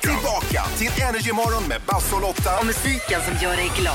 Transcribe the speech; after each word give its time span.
Tillbaka 0.00 0.64
till 0.78 1.02
Energymorgon 1.02 1.62
med 1.68 1.80
Basse 1.86 2.14
och 2.14 2.20
Lotta. 2.20 2.58
Och 2.58 2.66
musiken 2.66 3.20
som 3.28 3.34
gör 3.42 3.56
dig 3.56 3.70
glad. 3.76 3.94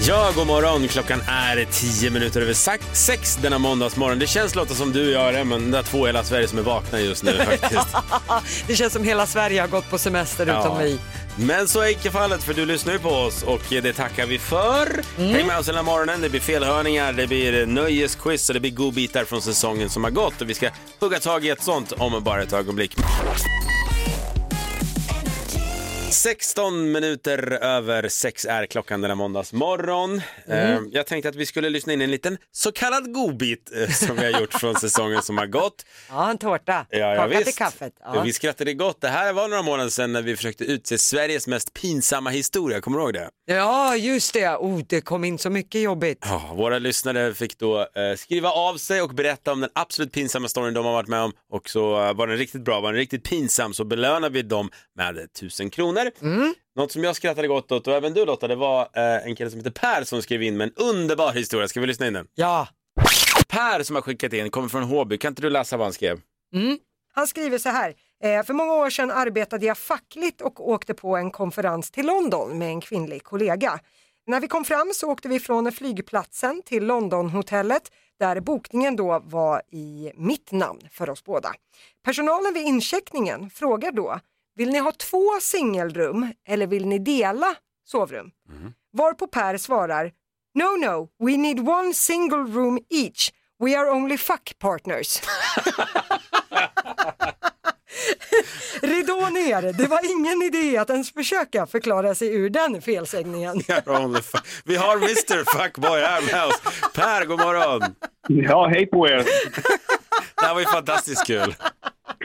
Ja, 0.00 0.30
god 0.34 0.46
morgon. 0.46 0.88
Klockan 0.88 1.20
är 1.28 1.66
tio 1.70 2.10
minuter 2.10 2.40
över 2.40 2.54
sex, 2.54 2.84
sex 2.92 3.36
denna 3.42 3.58
måndagsmorgon. 3.58 4.18
Det 4.18 4.26
känns 4.26 4.54
Lotta 4.54 4.74
som 4.74 4.92
du 4.92 5.10
gör 5.10 5.32
det, 5.32 5.44
men 5.44 5.70
det 5.70 5.78
är 5.78 5.82
två 5.82 6.06
i 6.06 6.08
hela 6.08 6.24
Sverige 6.24 6.48
som 6.48 6.58
är 6.58 6.62
vakna 6.62 7.00
just 7.00 7.22
nu 7.22 7.32
faktiskt. 7.44 7.86
Det 8.66 8.76
känns 8.76 8.92
som 8.92 9.04
hela 9.04 9.26
Sverige 9.26 9.60
har 9.60 9.68
gått 9.68 9.90
på 9.90 9.98
semester 9.98 10.44
utom 10.46 10.54
Ja. 10.62 10.74
vi. 10.74 10.98
Men 11.38 11.68
så 11.68 11.80
är 11.80 11.90
icke 11.90 12.10
fallet 12.10 12.42
för 12.42 12.54
du 12.54 12.66
lyssnar 12.66 12.92
ju 12.92 12.98
på 12.98 13.08
oss 13.08 13.42
och 13.42 13.62
det 13.70 13.92
tackar 13.92 14.26
vi 14.26 14.38
för. 14.38 15.02
Mm. 15.18 15.34
Häng 15.34 15.46
med 15.46 15.58
oss 15.58 15.68
här 15.68 15.82
morgonen. 15.82 16.20
Det 16.20 16.28
blir 16.28 16.40
felhörningar, 16.40 17.12
det 17.12 17.26
blir 17.26 17.66
nöjesquiz 17.66 18.48
och 18.50 18.54
det 18.54 18.60
blir 18.60 18.70
godbitar 18.70 19.24
från 19.24 19.42
säsongen 19.42 19.90
som 19.90 20.04
har 20.04 20.10
gått 20.10 20.40
och 20.40 20.50
vi 20.50 20.54
ska 20.54 20.70
hugga 21.00 21.18
tag 21.18 21.44
i 21.44 21.50
ett 21.50 21.62
sånt 21.62 21.92
om 21.92 22.24
bara 22.24 22.42
ett 22.42 22.52
ögonblick. 22.52 22.96
16 26.26 26.92
minuter 26.92 27.52
över 27.52 28.08
sex 28.08 28.44
är 28.44 28.66
klockan 28.66 29.00
denna 29.00 29.14
måndagsmorgon. 29.14 30.22
Mm. 30.46 30.74
Eh, 30.74 30.80
Jag 30.90 31.06
tänkte 31.06 31.28
att 31.28 31.34
vi 31.34 31.46
skulle 31.46 31.70
lyssna 31.70 31.92
in 31.92 32.00
en 32.00 32.10
liten 32.10 32.38
så 32.52 32.72
kallad 32.72 33.12
godbit 33.12 33.72
eh, 33.76 33.88
som 33.90 34.16
vi 34.16 34.32
har 34.32 34.40
gjort 34.40 34.54
från 34.54 34.74
säsongen 34.74 35.22
som 35.22 35.38
har 35.38 35.46
gått. 35.46 35.86
Ja, 36.10 36.30
en 36.30 36.38
tårta. 36.38 36.86
Ja, 36.90 36.98
ja, 36.98 37.28
Kaka 37.28 37.44
till 37.44 37.54
kaffet. 37.54 37.92
Ja. 38.00 38.22
Vi 38.22 38.32
skrattade 38.32 38.74
gott. 38.74 39.00
Det 39.00 39.08
här 39.08 39.32
var 39.32 39.48
några 39.48 39.62
månader 39.62 39.90
sedan 39.90 40.12
när 40.12 40.22
vi 40.22 40.36
försökte 40.36 40.64
utse 40.64 40.98
Sveriges 40.98 41.46
mest 41.46 41.72
pinsamma 41.72 42.30
historia. 42.30 42.80
Kommer 42.80 42.98
du 42.98 43.04
ihåg 43.04 43.12
det? 43.14 43.28
ja, 43.48 43.96
just 43.96 44.34
det. 44.34 44.48
Oh, 44.48 44.80
det 44.88 45.00
kom 45.00 45.24
in 45.24 45.38
så 45.38 45.50
mycket 45.50 45.80
jobbigt. 45.80 46.18
Ja, 46.20 46.52
våra 46.56 46.78
lyssnare 46.78 47.34
fick 47.34 47.58
då 47.58 47.80
eh, 47.80 48.16
skriva 48.16 48.50
av 48.50 48.76
sig 48.76 49.02
och 49.02 49.14
berätta 49.14 49.52
om 49.52 49.60
den 49.60 49.70
absolut 49.74 50.12
pinsamma 50.12 50.48
storyn 50.48 50.74
de 50.74 50.84
har 50.84 50.92
varit 50.92 51.08
med 51.08 51.20
om. 51.20 51.32
Och 51.52 51.68
så 51.68 52.06
eh, 52.06 52.14
var 52.14 52.26
den 52.26 52.36
riktigt 52.36 52.64
bra, 52.64 52.80
var 52.80 52.92
den 52.92 52.98
riktigt 52.98 53.24
pinsam 53.24 53.74
så 53.74 53.84
belönar 53.84 54.30
vi 54.30 54.42
dem 54.42 54.70
med 54.96 55.18
1000 55.18 55.70
kronor. 55.70 56.10
Något 56.76 56.92
som 56.92 57.04
jag 57.04 57.16
skrattade 57.16 57.48
gott 57.48 57.72
åt 57.72 57.86
och 57.86 57.94
även 57.94 58.14
du 58.14 58.24
Lotta, 58.24 58.48
det 58.48 58.56
var 58.56 58.80
eh, 58.80 59.26
en 59.26 59.36
kille 59.36 59.50
som 59.50 59.60
heter 59.60 59.70
Per 59.70 60.04
som 60.04 60.22
skrev 60.22 60.42
in 60.42 60.56
med 60.56 60.68
en 60.68 60.74
underbar 60.86 61.32
historia. 61.32 61.68
Ska 61.68 61.80
vi 61.80 61.86
lyssna 61.86 62.06
in 62.06 62.12
den? 62.12 62.26
Ja. 62.34 62.68
Per 63.48 63.82
som 63.82 63.96
har 63.96 64.02
skickat 64.02 64.32
in, 64.32 64.50
kommer 64.50 64.68
från 64.68 64.82
Håby. 64.82 65.18
Kan 65.18 65.32
inte 65.32 65.42
du 65.42 65.50
läsa 65.50 65.76
vad 65.76 65.86
han 65.86 65.92
skrev? 65.92 66.20
Han 67.14 67.26
skriver 67.26 67.58
så 67.58 67.68
här. 67.68 67.94
Eh, 68.22 68.42
för 68.42 68.52
många 68.54 68.72
år 68.74 68.90
sedan 68.90 69.10
arbetade 69.10 69.66
jag 69.66 69.78
fackligt 69.78 70.40
och 70.40 70.68
åkte 70.68 70.94
på 70.94 71.16
en 71.16 71.30
konferens 71.30 71.90
till 71.90 72.06
London 72.06 72.58
med 72.58 72.68
en 72.68 72.80
kvinnlig 72.80 73.22
kollega. 73.24 73.80
När 74.26 74.40
vi 74.40 74.48
kom 74.48 74.64
fram 74.64 74.90
så 74.94 75.10
åkte 75.10 75.28
vi 75.28 75.40
från 75.40 75.72
flygplatsen 75.72 76.62
till 76.62 76.86
Londonhotellet 76.86 77.82
där 78.18 78.40
bokningen 78.40 78.96
då 78.96 79.22
var 79.24 79.62
i 79.72 80.12
mitt 80.14 80.52
namn 80.52 80.80
för 80.90 81.10
oss 81.10 81.24
båda. 81.24 81.48
Personalen 82.04 82.54
vid 82.54 82.66
incheckningen 82.66 83.50
frågar 83.50 83.92
då, 83.92 84.20
vill 84.56 84.70
ni 84.70 84.78
ha 84.78 84.92
två 84.92 85.40
singelrum 85.40 86.32
eller 86.48 86.66
vill 86.66 86.86
ni 86.86 86.98
dela 86.98 87.54
sovrum? 87.84 88.30
Varpå 88.92 89.26
Per 89.26 89.56
svarar, 89.56 90.12
no 90.54 90.76
no, 90.76 91.08
we 91.26 91.36
need 91.36 91.68
one 91.68 91.94
single 91.94 92.38
room 92.52 92.78
each. 92.90 93.32
We 93.58 93.78
are 93.78 93.90
only 93.90 94.16
fuck 94.18 94.58
partners. 94.58 95.20
Ridå 98.82 99.28
ner, 99.28 99.72
det 99.72 99.86
var 99.86 100.10
ingen 100.12 100.42
idé 100.42 100.76
att 100.78 100.90
ens 100.90 101.12
försöka 101.12 101.66
förklara 101.66 102.14
sig 102.14 102.28
ur 102.34 102.50
den 102.50 102.82
felsägningen. 102.82 103.62
Vi 104.64 104.76
har 104.76 104.96
Mr 104.96 105.44
Fuckboy 105.58 106.00
här 106.00 106.22
med 106.22 106.44
oss. 106.46 106.60
Per, 106.94 107.24
god 107.24 107.38
morgon. 107.40 107.94
Ja, 108.28 108.66
hej 108.66 108.86
på 108.86 109.08
er. 109.08 109.24
Det 110.46 110.48
här 110.48 110.54
var 110.54 110.60
ju 110.60 110.66
fantastiskt 110.66 111.26
kul. 111.26 111.54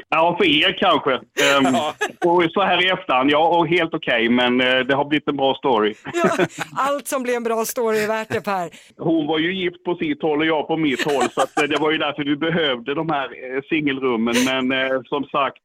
Ja, 0.10 0.36
för 0.38 0.46
er 0.46 0.78
kanske. 0.80 1.12
Ehm, 1.14 1.74
Ja. 1.76 1.94
Och 2.26 2.44
så 2.52 2.62
här 2.62 2.86
i 2.86 2.90
efterhand, 2.90 3.32
ja, 3.32 3.48
och 3.48 3.68
helt 3.68 3.94
okej, 3.94 4.30
men 4.30 4.62
eh, 4.62 4.80
det 4.80 4.96
har 4.96 5.06
blivit 5.06 5.28
en 5.28 5.38
bra 5.38 5.56
story. 5.56 5.94
Ja, 6.14 6.46
allt 6.78 7.08
som 7.08 7.24
blir 7.24 7.36
en 7.36 7.44
bra 7.44 7.66
story 7.66 8.04
är 8.04 8.08
värt 8.08 8.30
det 8.30 8.42
Per. 8.42 8.70
Hon 8.98 9.28
var 9.28 9.40
ju 9.40 9.54
gift 9.64 9.84
på 9.84 9.96
sitt 9.96 10.22
håll 10.22 10.40
och 10.40 10.46
jag 10.46 10.68
på 10.68 10.78
mitt 10.78 11.04
håll, 11.06 11.30
så 11.32 11.42
att, 11.42 11.62
eh, 11.62 11.64
det 11.68 11.78
var 11.78 11.92
ju 11.92 11.98
därför 11.98 12.24
vi 12.24 12.36
behövde 12.36 12.94
de 12.96 13.10
här 13.10 13.26
eh, 13.56 13.62
singelrummen. 13.70 14.36
Men 14.46 14.72
eh, 14.72 15.02
som 15.06 15.24
sagt, 15.24 15.64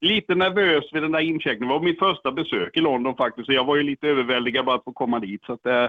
lite 0.00 0.34
nervös 0.34 0.84
vid 0.92 1.02
den 1.02 1.12
där 1.12 1.20
incheckningen. 1.20 1.68
Det 1.68 1.74
var 1.74 1.80
mitt 1.80 1.98
första 1.98 2.32
besök 2.32 2.76
i 2.76 2.80
London 2.80 3.16
faktiskt, 3.16 3.46
så 3.46 3.52
jag 3.52 3.64
var 3.64 3.76
ju 3.76 3.82
lite 3.82 4.08
överväldigad 4.08 4.64
bara 4.64 4.76
att 4.76 4.84
få 4.84 4.92
komma 4.92 5.18
dit. 5.18 5.42
Så 5.46 5.52
att, 5.52 5.66
eh, 5.66 5.72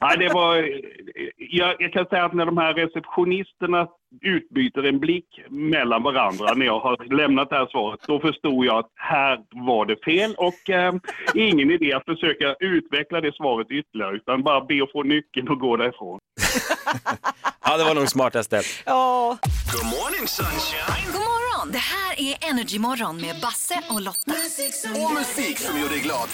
nej, 0.00 0.16
det 0.18 0.28
var, 0.28 0.56
eh, 0.56 0.64
jag, 1.36 1.76
jag 1.78 1.92
kan 1.92 2.06
säga 2.06 2.24
att 2.24 2.32
när 2.32 2.46
de 2.46 2.58
här 2.58 2.74
receptionisterna 2.74 3.88
utbyter 4.22 4.82
en 4.82 4.98
blick 4.98 5.40
mellan 5.48 6.02
varandra 6.02 6.54
när 6.54 6.66
jag 6.66 6.80
har 6.80 7.14
lämnat 7.14 7.50
det 7.50 7.56
här 7.56 7.66
svaret, 7.66 8.00
då 8.06 8.20
förstod 8.20 8.66
jag 8.66 8.78
att 8.78 8.90
här 8.94 9.38
var 9.50 9.86
det 9.86 10.04
fel 10.04 10.34
och 10.36 10.70
eh, 10.70 10.94
ingen 11.34 11.70
idé 11.70 11.92
att 11.92 12.04
försöka 12.04 12.54
utveckla 12.60 13.20
det 13.20 13.34
svaret 13.34 13.70
ytterligare 13.70 14.16
utan 14.16 14.42
bara 14.42 14.64
be 14.64 14.82
att 14.82 14.92
få 14.92 15.02
nyckeln 15.02 15.48
och 15.48 15.60
gå 15.60 15.76
därifrån. 15.76 16.18
Ja, 17.64 17.76
det 17.76 17.84
var 17.84 17.94
nog 17.94 18.08
smartaste. 18.08 18.62
Ja, 18.86 19.38
Good 19.72 19.84
morning 19.84 20.26
sunshine. 20.26 21.12
God 21.12 21.20
morgon! 21.20 21.49
Det 21.68 21.78
här 21.78 22.20
är 22.20 22.50
Energymorgon 22.50 23.20
med 23.20 23.40
Basse 23.42 23.82
och 23.90 24.00
Lotta. 24.00 24.32
Och 25.06 25.12
musik 25.14 25.58
som 25.58 25.78
gör 25.78 25.88
dig 25.88 25.98
glad. 26.00 26.28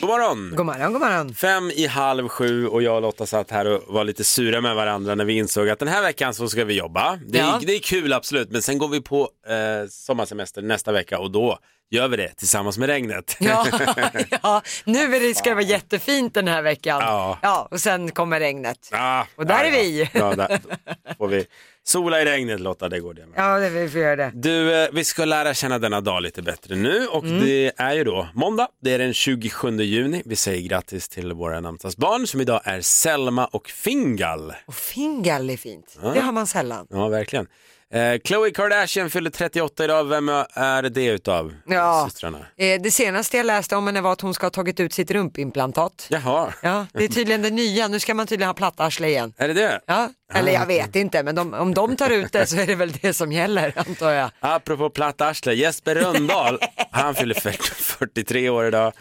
God 0.00 0.10
morgon. 0.10 0.52
god 0.56 0.66
morgon, 0.66 0.92
god 0.92 1.02
morgon. 1.02 1.34
Fem 1.34 1.70
i 1.70 1.86
halv 1.86 2.28
sju 2.28 2.66
och 2.66 2.82
jag 2.82 2.96
och 2.96 3.02
Lotta 3.02 3.26
satt 3.26 3.50
här 3.50 3.64
och 3.66 3.94
var 3.94 4.04
lite 4.04 4.24
sura 4.24 4.60
med 4.60 4.74
varandra 4.76 5.14
när 5.14 5.24
vi 5.24 5.32
insåg 5.36 5.68
att 5.68 5.78
den 5.78 5.88
här 5.88 6.02
veckan 6.02 6.34
så 6.34 6.48
ska 6.48 6.64
vi 6.64 6.74
jobba. 6.74 7.18
Det 7.26 7.38
är, 7.38 7.42
Ja. 7.42 7.60
det 7.66 7.74
är 7.74 7.78
kul 7.80 8.12
absolut, 8.12 8.50
men 8.50 8.62
sen 8.62 8.78
går 8.78 8.88
vi 8.88 9.00
på 9.00 9.20
eh, 9.48 9.88
sommarsemester 9.90 10.62
nästa 10.62 10.92
vecka 10.92 11.18
och 11.18 11.30
då 11.30 11.58
gör 11.90 12.08
vi 12.08 12.16
det 12.16 12.34
tillsammans 12.36 12.78
med 12.78 12.88
regnet. 12.88 13.36
Ja, 13.40 13.66
ja, 14.42 14.62
nu 14.84 15.16
är 15.16 15.20
det, 15.20 15.34
ska 15.34 15.48
det 15.50 15.54
vara 15.54 15.64
jättefint 15.64 16.34
den 16.34 16.48
här 16.48 16.62
veckan. 16.62 17.00
Ja. 17.00 17.38
Ja, 17.42 17.68
och 17.70 17.80
sen 17.80 18.10
kommer 18.10 18.40
regnet. 18.40 18.88
Ah, 18.92 19.24
Och 19.36 19.46
där 19.46 19.64
ja, 19.64 19.64
är 19.64 19.70
vi. 19.70 20.10
Ja, 20.12 20.34
där 20.34 20.60
får 21.18 21.28
vi 21.28 21.46
sola 21.86 22.22
i 22.22 22.24
regnet 22.24 22.60
Lotta, 22.60 22.88
det 22.88 23.00
går 23.00 23.14
det 23.14 23.26
med. 23.26 23.32
Ja, 23.36 23.58
det 23.58 23.68
vi 23.70 23.88
får 23.88 24.00
göra 24.00 24.16
det. 24.16 24.30
Du, 24.34 24.74
eh, 24.82 24.88
vi 24.92 25.04
ska 25.04 25.24
lära 25.24 25.54
känna 25.54 25.78
denna 25.78 26.00
dag 26.00 26.22
lite 26.22 26.42
bättre 26.42 26.74
nu 26.76 27.06
och 27.06 27.24
Mm. 27.24 27.44
det 27.44 27.72
är 27.76 27.94
ju 27.94 28.04
då 28.04 28.28
måndag, 28.34 28.68
det 28.82 28.92
är 28.94 28.98
den 28.98 29.14
27 29.14 29.80
juni. 29.82 30.22
Vi 30.24 30.36
säger 30.36 30.68
grattis 30.68 31.08
till 31.08 31.32
våra 31.32 31.60
namnsdagsbarn 31.60 32.26
som 32.26 32.40
idag 32.40 32.60
är 32.64 32.80
Selma 32.80 33.46
och 33.46 33.68
Fingal. 33.68 34.52
Och 34.66 34.74
fingal 34.74 35.50
är 35.50 35.56
fint. 35.56 35.98
Det 36.14 36.20
har 36.20 36.32
man 36.32 36.46
sällan. 36.46 36.86
Ja, 36.90 37.08
verkligen. 37.08 37.46
Eh, 37.94 38.18
Khloe 38.24 38.50
Kardashian 38.50 39.10
fyller 39.10 39.30
38 39.30 39.84
idag, 39.84 40.04
vem 40.04 40.28
är 40.54 40.82
det 40.82 41.04
utav 41.06 41.54
Ja. 41.66 42.06
systrarna? 42.10 42.38
Eh, 42.56 42.80
Det 42.80 42.90
senaste 42.90 43.36
jag 43.36 43.46
läste 43.46 43.76
om 43.76 43.86
henne 43.86 44.00
var 44.00 44.12
att 44.12 44.20
hon 44.20 44.34
ska 44.34 44.46
ha 44.46 44.50
tagit 44.50 44.80
ut 44.80 44.92
sitt 44.92 45.10
rumpimplantat. 45.10 46.06
Jaha, 46.10 46.52
Ja, 46.62 46.86
det 46.92 47.04
är 47.04 47.08
tydligen 47.08 47.42
det 47.42 47.50
nya. 47.50 47.88
Nu 47.88 48.00
ska 48.00 48.14
man 48.14 48.26
tydligen 48.26 48.48
ha 48.48 48.54
plattarsle 48.54 49.08
igen. 49.08 49.32
är 49.36 49.48
det 49.48 49.54
det? 49.54 49.80
Ja, 49.86 50.08
eller 50.34 50.52
jag 50.52 50.66
vet 50.66 50.96
inte, 50.96 51.22
men 51.22 51.34
de, 51.34 51.54
om 51.54 51.74
de 51.74 51.96
tar 51.96 52.10
ut 52.10 52.32
det 52.32 52.46
så 52.46 52.56
är 52.56 52.66
det 52.66 52.74
väl 52.74 52.92
det 52.92 53.14
som 53.14 53.32
gäller 53.32 53.72
antar 53.76 54.10
jag. 54.10 54.30
Apropå 54.40 54.90
platt 54.90 55.20
arsle, 55.20 55.54
Jesper 55.54 55.94
Rönndahl, 55.94 56.58
han 56.90 57.14
fyller 57.14 57.34
40 57.34 57.58
43 57.82 58.48
år 58.50 58.66
idag. 58.66 58.92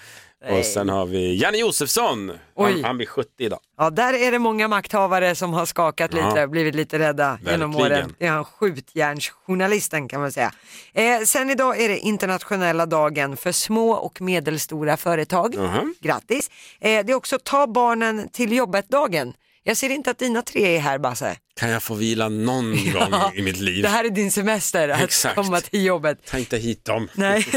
Och 0.49 0.65
sen 0.65 0.89
har 0.89 1.05
vi 1.05 1.35
Janne 1.35 1.57
Josefsson, 1.57 2.29
han, 2.29 2.39
Oj. 2.55 2.81
han 2.83 2.97
blir 2.97 3.07
70 3.07 3.29
idag. 3.37 3.59
Ja, 3.77 3.89
där 3.89 4.13
är 4.13 4.31
det 4.31 4.39
många 4.39 4.67
makthavare 4.67 5.35
som 5.35 5.53
har 5.53 5.65
skakat 5.65 6.11
Ja. 6.13 6.29
lite, 6.29 6.47
blivit 6.47 6.75
lite 6.75 6.99
rädda 6.99 7.39
genom 7.45 7.71
Verkligen. 7.71 7.99
åren. 8.03 8.15
Är 8.19 8.29
han 8.29 8.45
skjutjärnsjournalisten 8.45 10.07
kan 10.07 10.21
man 10.21 10.31
säga. 10.31 10.51
Eh, 10.93 11.19
sen 11.25 11.49
idag 11.49 11.81
är 11.81 11.89
det 11.89 11.97
internationella 11.97 12.85
dagen 12.85 13.37
för 13.37 13.51
små 13.51 13.91
och 13.91 14.21
medelstora 14.21 14.97
företag. 14.97 15.55
Grattis! 16.01 16.49
Eh, 16.79 17.05
det 17.05 17.11
är 17.11 17.15
också 17.15 17.37
ta 17.43 17.67
barnen 17.67 18.29
till 18.29 18.51
jobbet-dagen. 18.51 19.33
Jag 19.63 19.77
ser 19.77 19.89
inte 19.89 20.11
att 20.11 20.17
dina 20.17 20.41
tre 20.41 20.75
är 20.75 20.79
här 20.79 20.97
Basse. 20.97 21.35
Kan 21.59 21.69
jag 21.69 21.83
få 21.83 21.93
vila 21.93 22.29
någon 22.29 22.71
gång 22.93 23.13
i 23.35 23.41
mitt 23.41 23.57
liv? 23.57 23.83
Det 23.83 23.89
här 23.89 24.03
är 24.05 24.09
din 24.09 24.31
semester, 24.31 24.89
att 24.89 25.01
Exakt. 25.01 25.35
komma 25.35 25.61
till 25.61 25.85
jobbet. 25.85 26.17
Ta 26.25 26.37
inte 26.37 26.57
hit 26.57 26.85
dem. 26.85 27.09
Nej. 27.13 27.47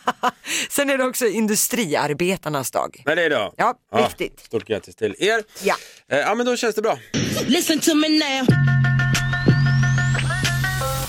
Sen 0.70 0.90
är 0.90 0.98
det 0.98 1.04
också 1.04 1.26
industriarbetarnas 1.26 2.70
dag. 2.70 3.02
Nej, 3.06 3.16
det 3.16 3.22
är 3.22 3.26
idag. 3.26 3.54
Ja, 3.56 3.74
viktigt. 3.96 4.40
Stort 4.40 4.64
grattis 4.64 4.96
till 4.96 5.14
er. 5.18 5.42
Ja. 5.62 5.74
Eh, 6.12 6.18
ja, 6.18 6.34
men 6.34 6.46
då 6.46 6.56
känns 6.56 6.74
det 6.74 6.82
bra. 6.82 6.98
Listen 7.46 7.78
to 7.80 7.94
me 7.94 8.08
now. 8.08 8.46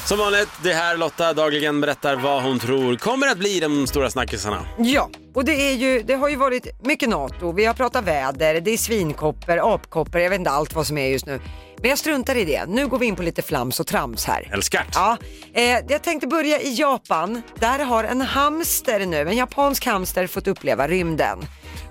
Som 0.07 0.17
vanligt, 0.17 0.49
det 0.63 0.73
här 0.73 0.97
Lotta 0.97 1.33
dagligen 1.33 1.81
berättar 1.81 2.15
vad 2.15 2.43
hon 2.43 2.59
tror 2.59 2.95
kommer 2.95 3.27
att 3.27 3.37
bli 3.37 3.59
de 3.59 3.87
stora 3.87 4.09
snackisarna. 4.09 4.65
Ja, 4.79 5.09
och 5.33 5.45
det, 5.45 5.51
är 5.69 5.73
ju, 5.73 6.01
det 6.03 6.13
har 6.15 6.29
ju 6.29 6.35
varit 6.35 6.85
mycket 6.85 7.09
NATO, 7.09 7.51
vi 7.51 7.65
har 7.65 7.73
pratat 7.73 8.03
väder, 8.05 8.61
det 8.61 8.71
är 8.71 8.77
svinkopper, 8.77 9.73
apkopper, 9.75 10.19
jag 10.19 10.29
vet 10.29 10.39
inte 10.39 10.51
allt 10.51 10.73
vad 10.73 10.87
som 10.87 10.97
är 10.97 11.07
just 11.07 11.25
nu. 11.25 11.39
Men 11.85 11.89
jag 11.89 11.99
struntar 11.99 12.35
i 12.35 12.45
det, 12.45 12.65
nu 12.65 12.87
går 12.87 12.99
vi 12.99 13.05
in 13.05 13.15
på 13.15 13.23
lite 13.23 13.41
flams 13.41 13.79
och 13.79 13.87
trams 13.87 14.25
här. 14.25 14.49
Älskart. 14.53 14.87
Ja, 14.93 15.17
eh, 15.53 15.63
jag 15.63 16.03
tänkte 16.03 16.27
börja 16.27 16.61
i 16.61 16.75
Japan. 16.75 17.41
Där 17.59 17.79
har 17.79 18.03
en 18.03 18.21
hamster 18.21 19.05
nu, 19.05 19.21
en 19.21 19.35
japansk 19.35 19.85
hamster 19.85 20.27
fått 20.27 20.47
uppleva 20.47 20.87
rymden. 20.87 21.39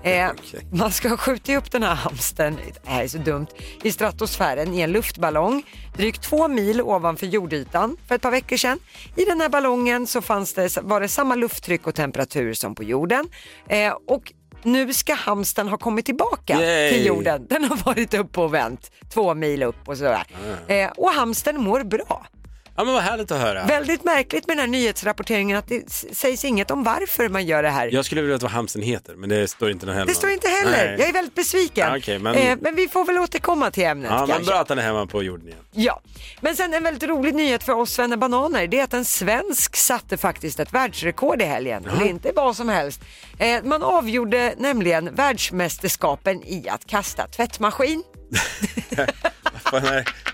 Eh, 0.03 0.29
Okej. 0.31 0.67
Man 0.71 0.91
ska 0.91 1.09
ha 1.09 1.17
skjutit 1.17 1.57
upp 1.57 1.71
den 1.71 1.83
här 1.83 1.95
hamstern, 1.95 2.55
det 2.83 2.89
här 2.89 3.03
är 3.03 3.07
så 3.07 3.17
dumt, 3.17 3.47
i 3.83 3.91
stratosfären 3.91 4.73
i 4.73 4.81
en 4.81 4.91
luftballong 4.91 5.63
drygt 5.97 6.23
två 6.23 6.47
mil 6.47 6.81
ovanför 6.81 7.25
jordytan 7.25 7.97
för 8.07 8.15
ett 8.15 8.21
par 8.21 8.31
veckor 8.31 8.57
sedan. 8.57 8.79
I 9.15 9.25
den 9.25 9.41
här 9.41 9.49
ballongen 9.49 10.07
så 10.07 10.21
fanns 10.21 10.53
det, 10.53 10.77
var 10.81 11.01
det 11.01 11.07
samma 11.07 11.35
lufttryck 11.35 11.87
och 11.87 11.95
temperatur 11.95 12.53
som 12.53 12.75
på 12.75 12.83
jorden. 12.83 13.27
Eh, 13.69 13.93
och 14.07 14.33
nu 14.65 14.93
ska 14.93 15.13
hamsten 15.13 15.67
ha 15.67 15.77
kommit 15.77 16.05
tillbaka 16.05 16.61
Yay. 16.61 16.93
till 16.93 17.05
jorden. 17.05 17.47
Den 17.49 17.63
har 17.63 17.77
varit 17.85 18.13
uppe 18.13 18.39
och 18.41 18.53
vänt 18.53 18.91
två 19.13 19.33
mil 19.33 19.63
upp 19.63 19.87
och 19.87 19.97
sådär. 19.97 20.23
Eh, 20.67 20.89
och 20.97 21.09
hamsten 21.09 21.61
mår 21.61 21.83
bra. 21.83 22.25
Ja 22.77 22.83
men 22.83 22.93
vad 22.93 23.03
härligt 23.03 23.31
att 23.31 23.39
höra. 23.41 23.65
Väldigt 23.65 24.03
märkligt 24.03 24.47
med 24.47 24.57
den 24.57 24.61
här 24.61 24.67
nyhetsrapporteringen 24.67 25.57
att 25.57 25.67
det 25.67 25.89
sägs 25.91 26.45
inget 26.45 26.71
om 26.71 26.83
varför 26.83 27.29
man 27.29 27.45
gör 27.45 27.63
det 27.63 27.69
här. 27.69 27.89
Jag 27.93 28.05
skulle 28.05 28.21
vilja 28.21 28.35
veta 28.35 28.43
vad 28.45 28.51
hamsten 28.51 28.81
heter 28.81 29.15
men 29.15 29.29
det 29.29 29.47
står 29.47 29.71
inte 29.71 29.85
heller. 29.91 30.05
Det 30.05 30.13
står 30.13 30.29
inte 30.29 30.47
heller. 30.47 30.71
Nej. 30.85 30.95
Jag 30.99 31.09
är 31.09 31.13
väldigt 31.13 31.35
besviken. 31.35 31.87
Ja, 31.87 31.97
okej, 31.97 32.19
men- 32.19 32.35
eh, 32.35 32.57
men 32.61 32.75
vi 32.75 32.87
får 32.87 33.05
väl 33.05 33.17
återkomma 33.17 33.71
till 33.71 33.83
ämnet 33.83 34.11
Ja 34.11 34.25
men 34.27 34.45
bra 34.45 34.55
att 34.59 34.69
han 34.69 34.79
är 34.79 34.83
hemma 34.83 35.05
på 35.05 35.23
jorden 35.23 35.47
igen. 35.47 35.59
Ja, 35.71 36.01
men 36.41 36.55
sen 36.55 36.73
en 36.73 36.83
väldigt 36.83 37.09
rolig 37.09 37.35
nyhet 37.35 37.63
för 37.63 37.73
oss 37.73 37.99
vänner 37.99 38.17
bananer 38.17 38.67
det 38.67 38.79
är 38.79 38.83
att 38.83 38.93
en 38.93 39.05
svensk 39.05 39.75
satte 39.75 40.17
faktiskt 40.17 40.59
ett 40.59 40.73
världsrekord 40.73 41.41
i 41.41 41.45
helgen. 41.45 41.85
Och 41.89 41.97
det 41.99 42.05
är 42.05 42.09
inte 42.09 42.31
vad 42.35 42.55
som 42.55 42.69
helst. 42.69 43.01
Eh, 43.37 43.63
man 43.63 43.83
avgjorde 43.83 44.53
nämligen 44.57 45.15
världsmästerskapen 45.15 46.43
i 46.43 46.69
att 46.69 46.85
kasta 46.87 47.27
tvättmaskin. 47.27 48.03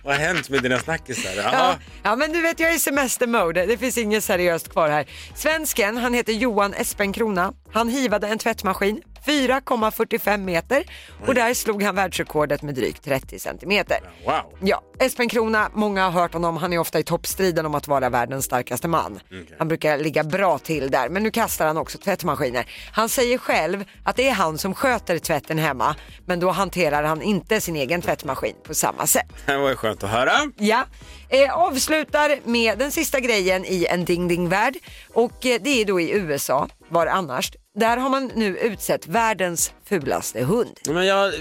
Vad, 0.03 0.15
har 0.15 0.21
hänt 0.21 0.49
med 0.49 0.63
dina 0.63 0.79
snackisar? 0.79 1.31
Ja, 1.35 1.75
ja, 2.03 2.15
men 2.15 2.31
du 2.31 2.41
vet 2.41 2.59
jag 2.59 2.71
är 2.71 2.75
i 2.75 2.79
semestermode, 2.79 3.65
det 3.65 3.77
finns 3.77 3.97
inget 3.97 4.23
seriöst 4.23 4.69
kvar 4.69 4.89
här. 4.89 5.05
Svensken, 5.35 5.97
han 5.97 6.13
heter 6.13 6.33
Johan 6.33 6.73
Espenkrona. 6.73 7.53
Han 7.71 7.89
hivade 7.89 8.27
en 8.27 8.37
tvättmaskin 8.37 9.01
4,45 9.25 10.37
meter 10.37 10.83
och 11.27 11.33
där 11.35 11.53
slog 11.53 11.83
han 11.83 11.95
världsrekordet 11.95 12.61
med 12.61 12.75
drygt 12.75 13.03
30 13.03 13.39
centimeter. 13.39 13.97
Wow. 14.25 14.57
Ja, 14.61 14.81
Espen 14.99 15.29
Krona, 15.29 15.69
många 15.73 16.03
har 16.03 16.21
hört 16.21 16.33
honom, 16.33 16.57
han 16.57 16.73
är 16.73 16.77
ofta 16.77 16.99
i 16.99 17.03
toppstriden 17.03 17.65
om 17.65 17.75
att 17.75 17.87
vara 17.87 18.09
världens 18.09 18.45
starkaste 18.45 18.87
man. 18.87 19.19
Han 19.59 19.67
brukar 19.67 19.97
ligga 19.97 20.23
bra 20.23 20.57
till 20.57 20.91
där, 20.91 21.09
men 21.09 21.23
nu 21.23 21.31
kastar 21.31 21.67
han 21.67 21.77
också 21.77 21.97
tvättmaskiner. 21.97 22.65
Han 22.91 23.09
säger 23.09 23.37
själv 23.37 23.83
att 24.03 24.15
det 24.15 24.29
är 24.29 24.33
han 24.33 24.57
som 24.57 24.75
sköter 24.75 25.17
tvätten 25.17 25.57
hemma, 25.57 25.95
men 26.25 26.39
då 26.39 26.49
hanterar 26.49 27.03
han 27.03 27.21
inte 27.21 27.61
sin 27.61 27.75
egen 27.75 28.01
tvättmaskin 28.01 28.55
på 28.63 28.73
samma 28.73 29.07
sätt. 29.07 29.27
Det 29.45 29.57
var 29.57 29.69
ju 29.69 29.75
skönt 29.75 30.03
att 30.03 30.09
höra. 30.09 30.31
Ja, 30.57 30.83
eh, 31.31 31.57
avslutar 31.57 32.39
med 32.43 32.77
den 32.77 32.91
sista 32.91 33.19
grejen 33.19 33.65
i 33.65 33.85
en 33.89 34.05
ding 34.05 34.27
ding 34.27 34.49
värld 34.49 34.73
och 35.13 35.45
eh, 35.45 35.59
det 35.61 35.81
är 35.81 35.85
då 35.85 35.99
i 36.01 36.11
USA, 36.11 36.69
var 36.89 37.07
annars. 37.07 37.51
Där 37.79 37.97
har 37.97 38.09
man 38.09 38.31
nu 38.35 38.57
utsett 38.57 39.07
världens 39.07 39.73
fulaste 39.85 40.43
hund. 40.43 40.79
Men 40.89 41.05
jag, 41.05 41.33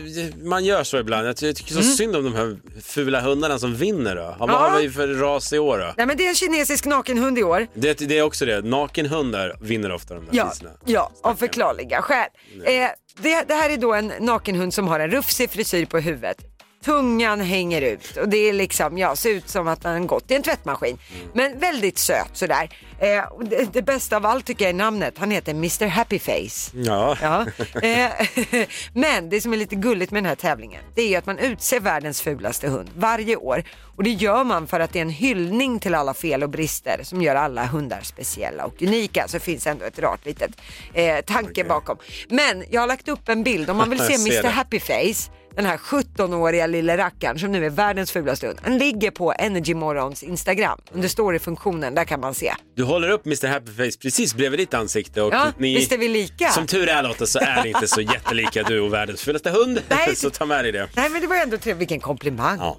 man 0.43 0.65
gör 0.65 0.85
så 0.85 0.99
ibland. 0.99 1.29
Jag 1.29 1.37
ty- 1.37 1.55
tycker 1.55 1.75
så 1.75 1.83
synd 1.83 2.17
om 2.17 2.25
de 2.25 2.35
här 2.35 2.57
fula 2.83 3.21
hundarna 3.21 3.59
som 3.59 3.75
vinner 3.75 4.17
då. 4.17 4.23
Vad 4.39 4.51
Mm. 4.51 4.63
Ja. 4.63 4.69
har 4.71 4.81
vi 4.81 4.91
för 4.91 5.09
ras 5.09 5.53
i 5.53 5.59
år 5.59 5.79
då? 5.79 5.95
Nej 5.97 6.07
men 6.07 6.17
det 6.17 6.25
är 6.25 6.29
en 6.29 6.35
kinesisk 6.35 6.85
nakenhund 6.87 7.39
i 7.39 7.43
år. 7.43 7.67
Det, 7.75 7.99
det 7.99 8.19
är 8.19 8.23
också 8.23 8.45
det, 8.47 8.63
nakenhundar 8.65 9.57
vinner 9.61 9.93
ofta 9.93 10.15
de 10.15 10.25
där 10.27 10.37
Ja, 10.37 10.49
priserna. 10.49 10.71
ja 10.85 11.11
av 11.23 11.35
förklarliga 11.35 12.03
skäl. 12.03 12.29
Eh, 12.65 12.89
det, 13.23 13.45
det 13.49 13.55
här 13.55 13.71
är 13.71 13.77
då 13.77 13.95
en 13.95 14.13
nakenhund 14.21 14.75
som 14.75 14.89
har 14.89 15.01
en 15.01 15.11
rufsig 15.11 15.51
frisyr 15.51 15.87
på 15.87 15.99
huvudet. 15.99 16.37
Tungan 16.85 17.41
hänger 17.41 17.83
ut 17.83 18.17
och 18.17 18.29
det 18.29 18.37
är 18.49 18.53
liksom, 18.53 18.99
ja, 18.99 19.17
ser 19.17 19.31
ut 19.31 19.49
som 19.49 19.69
att 19.69 19.83
den 19.83 20.07
gått 20.07 20.31
i 20.31 20.35
en 20.35 20.43
tvättmaskin. 20.43 20.99
Men 21.35 21.59
väldigt 21.59 21.99
söt 21.99 22.31
sådär. 22.33 22.71
Eh, 22.99 23.25
det, 23.45 23.73
det 23.73 23.83
bästa 23.83 24.17
av 24.17 24.27
allt 24.27 24.47
tycker 24.47 24.65
jag 24.65 24.71
är 24.71 24.75
namnet. 24.75 25.19
Han 25.19 25.31
heter 25.31 25.53
Mr 25.53 25.87
Happy 25.87 26.19
Face. 26.19 26.71
Ja. 26.75 27.17
Ja. 27.23 27.47
Eh, 27.83 28.11
Men 28.93 29.31
det 29.31 29.41
som 29.41 29.53
är 29.53 29.57
lite 29.57 29.77
gulligt 29.77 30.13
med 30.13 30.23
den 30.23 30.29
här 30.29 30.37
tävlingen 30.37 30.83
det 30.95 31.03
är 31.03 31.09
ju 31.09 31.17
att 31.17 31.27
man 31.27 31.39
utser 31.39 31.81
världens 31.81 32.23
fulaste 32.23 32.69
hund 32.69 32.91
varje 32.97 33.37
år 33.37 33.65
och 33.97 34.03
det 34.03 34.11
gör 34.11 34.45
man 34.45 34.67
för 34.67 34.81
att 34.81 34.93
det 34.93 34.99
är 34.99 35.03
en 35.03 35.11
hyllning 35.11 35.79
till 35.79 35.95
alla 35.95 36.15
fel 36.15 36.43
och 36.43 36.51
brister 36.51 37.01
som 37.03 37.23
gör 37.23 37.35
alla 37.35 37.67
hundar 37.67 38.01
speciella 38.03 38.65
och 38.65 38.83
unika. 38.83 39.29
Så 39.29 39.37
det 39.37 39.45
finns 39.45 39.67
ändå 39.67 39.85
ett 39.85 39.99
rart 39.99 40.27
litet 40.27 40.51
eh, 40.95 41.21
tanke 41.21 41.65
bakom. 41.65 41.99
Men 42.29 42.65
jag 42.71 42.81
har 42.81 42.89
lagt 42.89 43.09
upp 43.09 43.29
en 43.29 43.43
bild 43.43 43.71
om 43.71 43.77
man 43.77 43.91
vill 43.91 43.99
se 44.07 44.15
Mr. 44.15 44.49
Happy 44.49 44.81
Face 44.81 45.33
den 45.57 45.67
här 45.67 45.77
17-åriga 45.77 46.67
lille 46.67 46.97
rackaren 46.97 47.39
som 47.39 47.53
nu 47.53 47.67
är 47.67 47.71
världens 47.71 48.13
fulaste 48.13 48.47
hund. 48.47 48.59
Han 48.63 48.79
ligger 48.79 49.11
på 49.11 49.33
Energy 49.39 49.75
Morgons 49.75 50.23
Instagram. 50.23 50.81
Under 50.93 51.09
storyfunktionen, 51.09 51.95
där 51.95 52.05
kan 52.05 52.21
man 52.21 52.35
se. 52.35 52.55
Du 52.77 52.83
håller 52.85 53.11
upp 53.11 53.27
Mr 53.27 53.47
Happy 53.47 53.73
Face 53.73 53.99
precis 54.03 54.35
bredvid 54.35 54.61
ditt 54.61 54.75
ansikte 54.75 55.23
och 55.23 55.35
Ja, 55.35 55.47
ni, 55.59 55.75
visst 55.77 55.93
är 55.93 55.99
vi 55.99 56.09
lika? 56.09 56.49
som 56.49 56.67
tur 56.67 56.89
är 56.89 57.03
Lotta 57.03 57.27
så 57.27 57.39
är 57.39 57.63
ni 57.63 57.69
inte 57.69 57.89
så 57.89 58.01
jättelika 58.01 58.63
du 58.63 58.81
och 58.81 58.93
världens 58.93 59.23
fulaste 59.23 59.51
hund. 59.51 59.83
Nej. 59.89 60.17
så 60.17 60.31
ta 60.31 60.47
med 60.47 60.65
dig 60.65 60.73
det. 60.73 60.89
Nej 60.97 61.11
men 61.11 61.21
det 61.21 61.27
var 61.27 61.37
ändå 61.37 61.57
trevligt, 61.57 61.81
vilken 61.81 62.01
komplimang. 62.01 62.59
Ja. 62.59 62.77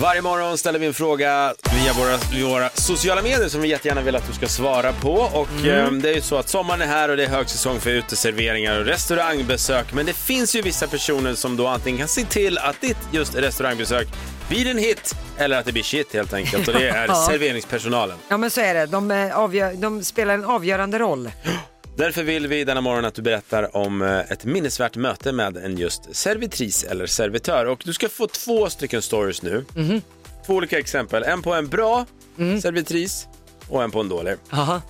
Varje 0.00 0.22
morgon 0.22 0.58
ställer 0.58 0.78
vi 0.78 0.86
en 0.86 0.94
fråga 0.94 1.54
via 1.74 1.92
våra, 1.92 2.48
våra 2.50 2.68
sociala 2.74 3.22
medier 3.22 3.48
som 3.48 3.60
vi 3.60 3.68
jättegärna 3.68 4.00
vill 4.00 4.16
att 4.16 4.26
du 4.26 4.32
ska 4.32 4.46
svara 4.48 4.92
på. 4.92 5.12
Och 5.12 5.48
Mm. 5.64 5.84
eh, 5.96 6.02
det 6.02 6.08
är 6.10 6.14
ju 6.14 6.20
så 6.20 6.36
att 6.36 6.48
sommaren 6.48 6.82
är 6.82 6.86
här 6.86 7.08
och 7.08 7.16
det 7.16 7.24
är 7.24 7.28
högsäsong 7.28 7.80
för 7.80 7.90
uteserveringar 7.90 8.78
och 8.80 8.86
restaurangbesök. 8.86 9.92
Men 9.92 10.06
det 10.06 10.12
finns 10.12 10.54
ju 10.56 10.62
vissa 10.62 10.86
personer 10.86 11.34
som 11.34 11.56
då 11.56 11.66
antingen 11.66 11.98
kan 11.98 12.08
se 12.08 12.24
till 12.24 12.58
att 12.58 12.80
ditt 12.80 12.96
just 13.12 13.34
restaurangbesök 13.34 14.08
blir 14.48 14.66
en 14.70 14.78
hit 14.78 15.14
eller 15.38 15.58
att 15.58 15.64
det 15.66 15.72
blir 15.72 15.82
shit 15.82 16.14
helt 16.14 16.32
enkelt. 16.32 16.68
Och 16.68 16.74
det 16.74 16.88
är 16.90 17.06
Ja. 17.08 17.14
serveringspersonalen. 17.30 18.16
Ja 18.28 18.36
men 18.36 18.50
så 18.50 18.60
är 18.60 18.74
det, 18.74 18.86
de, 18.86 19.10
eh, 19.10 19.38
avgör, 19.38 19.72
de 19.74 20.04
spelar 20.04 20.34
en 20.34 20.44
avgörande 20.44 20.98
roll. 20.98 21.30
Därför 22.00 22.22
vill 22.22 22.46
vi 22.46 22.64
denna 22.64 22.80
morgon 22.80 23.04
att 23.04 23.14
du 23.14 23.22
berättar 23.22 23.76
om 23.76 24.02
eh, 24.02 24.18
ett 24.18 24.44
minnesvärt 24.44 24.96
möte 24.96 25.32
med 25.32 25.56
en 25.56 25.76
just 25.78 26.16
servitris 26.16 26.84
eller 26.84 27.06
servitör. 27.06 27.66
Och 27.66 27.82
du 27.84 27.92
ska 27.92 28.08
få 28.08 28.26
två 28.26 28.70
stycken 28.70 29.02
stories 29.02 29.42
nu. 29.42 29.64
Mhm. 29.74 30.02
Två 30.46 30.54
olika 30.54 30.78
exempel. 30.78 31.22
En 31.22 31.42
på 31.42 31.54
en 31.54 31.68
bra 31.68 32.06
Mm. 32.38 32.60
servitris 32.60 33.26
och 33.68 33.82
en 33.82 33.90
på 33.90 34.00
en 34.00 34.08
dålig. 34.08 34.34
Aha. 34.50 34.82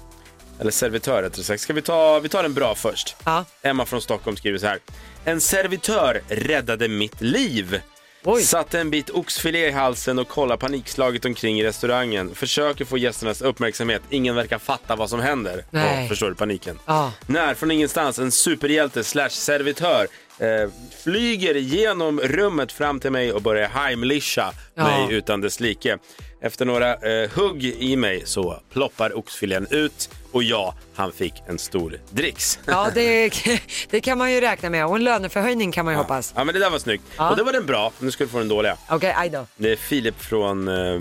Eller 0.61 0.71
servitör 0.71 1.23
rättare 1.23 1.43
sagt. 1.45 1.63
Ska 1.63 1.73
vi 1.73 1.83
ta, 1.83 2.19
vi 2.21 2.29
tar 2.29 2.43
den 2.43 2.55
bra 2.55 2.75
först. 2.75 3.17
Ja. 3.25 3.45
Emma 3.63 3.87
från 3.87 4.01
Stockholm 4.03 4.37
skriver 4.37 4.59
så 4.59 4.67
här. 4.67 4.79
En 5.25 5.41
servitör 5.41 6.21
räddade 6.29 6.89
mitt 6.89 7.21
liv. 7.21 7.81
Oj. 8.25 8.43
Satte 8.43 8.81
en 8.81 8.91
bit 8.91 9.11
oxfilé 9.11 9.69
i 9.69 9.71
halsen 9.71 10.19
och 10.19 10.29
kollade 10.29 10.61
panikslaget 10.61 11.25
omkring 11.25 11.61
i 11.61 11.65
restaurangen. 11.65 12.35
Försöker 12.35 12.85
få 12.85 12.99
gästernas 12.99 13.43
uppmärksamhet. 13.43 14.03
Ingen 14.11 14.35
verkar 14.35 14.59
fatta 14.59 14.97
vad 14.97 15.11
som 15.11 15.21
händer. 15.21 15.65
Nej. 15.71 16.03
Ja, 16.03 16.09
förstår 16.09 16.29
du 16.29 16.35
paniken? 16.35 16.79
Ja. 16.87 17.13
När 17.27 17.55
från 17.55 17.71
ingenstans 17.71 18.19
en 18.19 18.33
superhjälte 18.33 19.05
slash 19.05 19.29
servitör 19.31 20.07
eh, 20.39 20.71
flyger 21.05 21.55
genom 21.55 22.21
rummet 22.21 22.73
fram 22.73 23.01
till 23.01 23.11
mig 23.11 23.33
och 23.33 23.43
börjar 23.43 23.69
heimlischa 23.69 24.53
Ja. 24.75 24.85
mig 24.85 25.15
utan 25.17 25.41
dess 25.41 25.61
like. 25.61 25.99
Efter 26.43 26.65
några 26.65 26.95
eh, 26.95 27.31
hugg 27.35 27.65
i 27.65 27.97
mig 27.97 28.23
så 28.27 28.61
ploppar 28.73 29.19
oxfilén 29.19 29.67
ut 29.71 30.11
och 30.33 30.43
ja, 30.43 30.75
han 30.95 31.13
fick 31.13 31.35
en 31.47 31.59
stor 31.59 32.01
dricks. 32.11 32.59
Ja 32.67 32.91
det, 32.95 33.33
det 33.91 34.01
kan 34.01 34.19
man 34.19 34.33
ju 34.33 34.41
räkna 34.41 34.71
med 34.71 34.87
och 34.87 34.97
en 34.97 35.05
löneförhöjning 35.05 35.73
kan 35.73 35.85
man 35.85 35.95
ju 35.95 35.99
hoppas. 35.99 36.33
Ja 36.37 36.45
men 36.45 36.55
det 36.55 36.61
där 36.61 36.71
var 36.71 36.79
snyggt. 36.79 37.05
Ja. 37.17 37.31
Och 37.31 37.37
det 37.37 37.43
var 37.43 37.53
den 37.53 37.67
bra, 37.67 37.93
nu 37.99 38.11
ska 38.11 38.25
du 38.25 38.31
få 38.31 38.39
den 38.39 38.49
dåliga. 38.49 38.77
Okej, 38.89 39.15
aj 39.17 39.31
då. 39.31 39.47
Det 39.57 39.73
är 39.73 39.77
Filip 39.77 40.21
från, 40.21 40.69
eh, 40.69 41.01